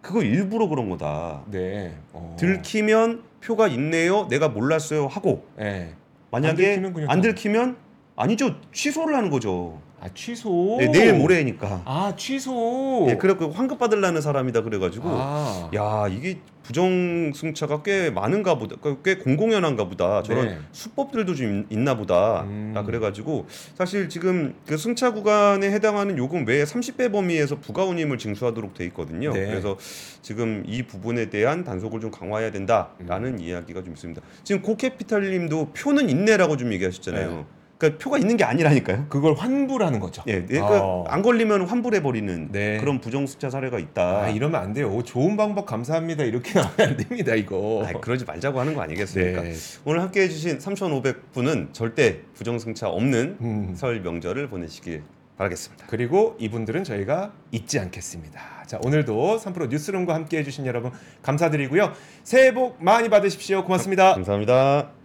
그거 0.00 0.22
일부러 0.22 0.68
그런 0.68 0.88
거다. 0.90 1.42
네. 1.50 1.94
어. 2.12 2.36
들키면 2.38 3.22
표가 3.42 3.68
있네요. 3.68 4.26
내가 4.28 4.48
몰랐어요 4.48 5.06
하고 5.06 5.46
네. 5.56 5.94
만약에 6.30 6.80
그냥 6.80 7.10
안 7.10 7.20
들키면 7.20 7.76
아니죠 8.16 8.56
취소를 8.72 9.14
하는 9.16 9.30
거죠. 9.30 9.80
아 10.00 10.08
취소. 10.14 10.76
네, 10.78 10.86
내일 10.92 11.14
모레니까. 11.14 11.82
아 11.84 12.14
취소. 12.16 13.06
예, 13.10 13.16
그래갖고 13.16 13.52
환급 13.52 13.78
받으려는 13.78 14.20
사람이다 14.20 14.62
그래가지고 14.62 15.08
아. 15.10 15.70
야 15.74 16.06
이게 16.08 16.38
부정 16.62 17.32
승차가 17.34 17.82
꽤 17.82 18.10
많은가 18.10 18.58
보다 18.58 18.76
꽤 19.02 19.16
공공연한가 19.16 19.88
보다 19.88 20.22
저런 20.22 20.46
네. 20.48 20.58
수법들도 20.70 21.34
좀 21.34 21.60
있- 21.70 21.72
있나 21.72 21.96
보다 21.96 22.42
음. 22.42 22.74
아, 22.76 22.82
그래가지고 22.82 23.46
사실 23.74 24.10
지금 24.10 24.54
그 24.66 24.76
승차 24.76 25.12
구간에 25.12 25.70
해당하는 25.70 26.18
요금 26.18 26.46
외에 26.46 26.64
30배 26.64 27.10
범위에서 27.10 27.56
부가운임을 27.58 28.18
징수하도록 28.18 28.74
돼 28.74 28.84
있거든요 28.86 29.32
네. 29.32 29.46
그래서 29.46 29.78
지금 30.20 30.62
이 30.66 30.82
부분에 30.82 31.30
대한 31.30 31.64
단속을 31.64 32.00
좀 32.00 32.10
강화해야 32.10 32.50
된다라는 32.50 33.34
음. 33.34 33.40
이야기가 33.40 33.82
좀 33.82 33.94
있습니다 33.94 34.20
지금 34.44 34.60
고캐피탈님도 34.60 35.70
표는 35.72 36.10
있네라고 36.10 36.58
좀 36.58 36.70
얘기하셨잖아요 36.74 37.30
네. 37.30 37.44
그러니까 37.78 38.02
표가 38.02 38.18
있는 38.18 38.36
게 38.36 38.44
아니라니까요 38.44 39.06
그걸 39.08 39.34
환불하는 39.34 40.00
거죠. 40.00 40.22
예, 40.26 40.42
그러니까 40.42 40.84
어. 40.84 41.04
안 41.08 41.22
걸리면 41.22 41.62
환불해 41.62 42.02
버리는 42.02 42.48
네. 42.50 42.78
그런 42.78 43.00
부정승차 43.00 43.50
사례가 43.50 43.78
있다. 43.78 44.22
아 44.24 44.28
이러면 44.28 44.60
안 44.60 44.72
돼요. 44.72 44.90
오, 44.90 45.02
좋은 45.02 45.36
방법 45.36 45.64
감사합니다. 45.66 46.24
이렇게 46.24 46.58
나오면 46.58 46.74
안 46.80 46.96
됩니다. 46.96 47.34
이거. 47.34 47.84
아이, 47.86 47.94
그러지 48.00 48.24
말자고 48.24 48.58
하는 48.58 48.74
거 48.74 48.82
아니겠습니까? 48.82 49.42
네. 49.42 49.54
오늘 49.84 50.02
함께 50.02 50.22
해주신 50.22 50.58
3,500분은 50.58 51.72
절대 51.72 52.20
부정승차 52.34 52.88
없는 52.88 53.38
음. 53.40 53.74
설 53.76 54.00
명절을 54.00 54.48
보내시길 54.48 55.04
바라겠습니다. 55.36 55.86
그리고 55.86 56.36
이분들은 56.40 56.82
저희가 56.82 57.32
잊지 57.52 57.78
않겠습니다. 57.78 58.40
자 58.66 58.80
오늘도 58.82 59.38
3프로 59.38 59.68
뉴스룸과 59.68 60.14
함께 60.14 60.38
해주신 60.38 60.66
여러분 60.66 60.90
감사드리고요. 61.22 61.92
새해 62.24 62.52
복 62.52 62.82
많이 62.82 63.08
받으십시오. 63.08 63.62
고맙습니다. 63.62 64.14
감사합니다. 64.14 64.97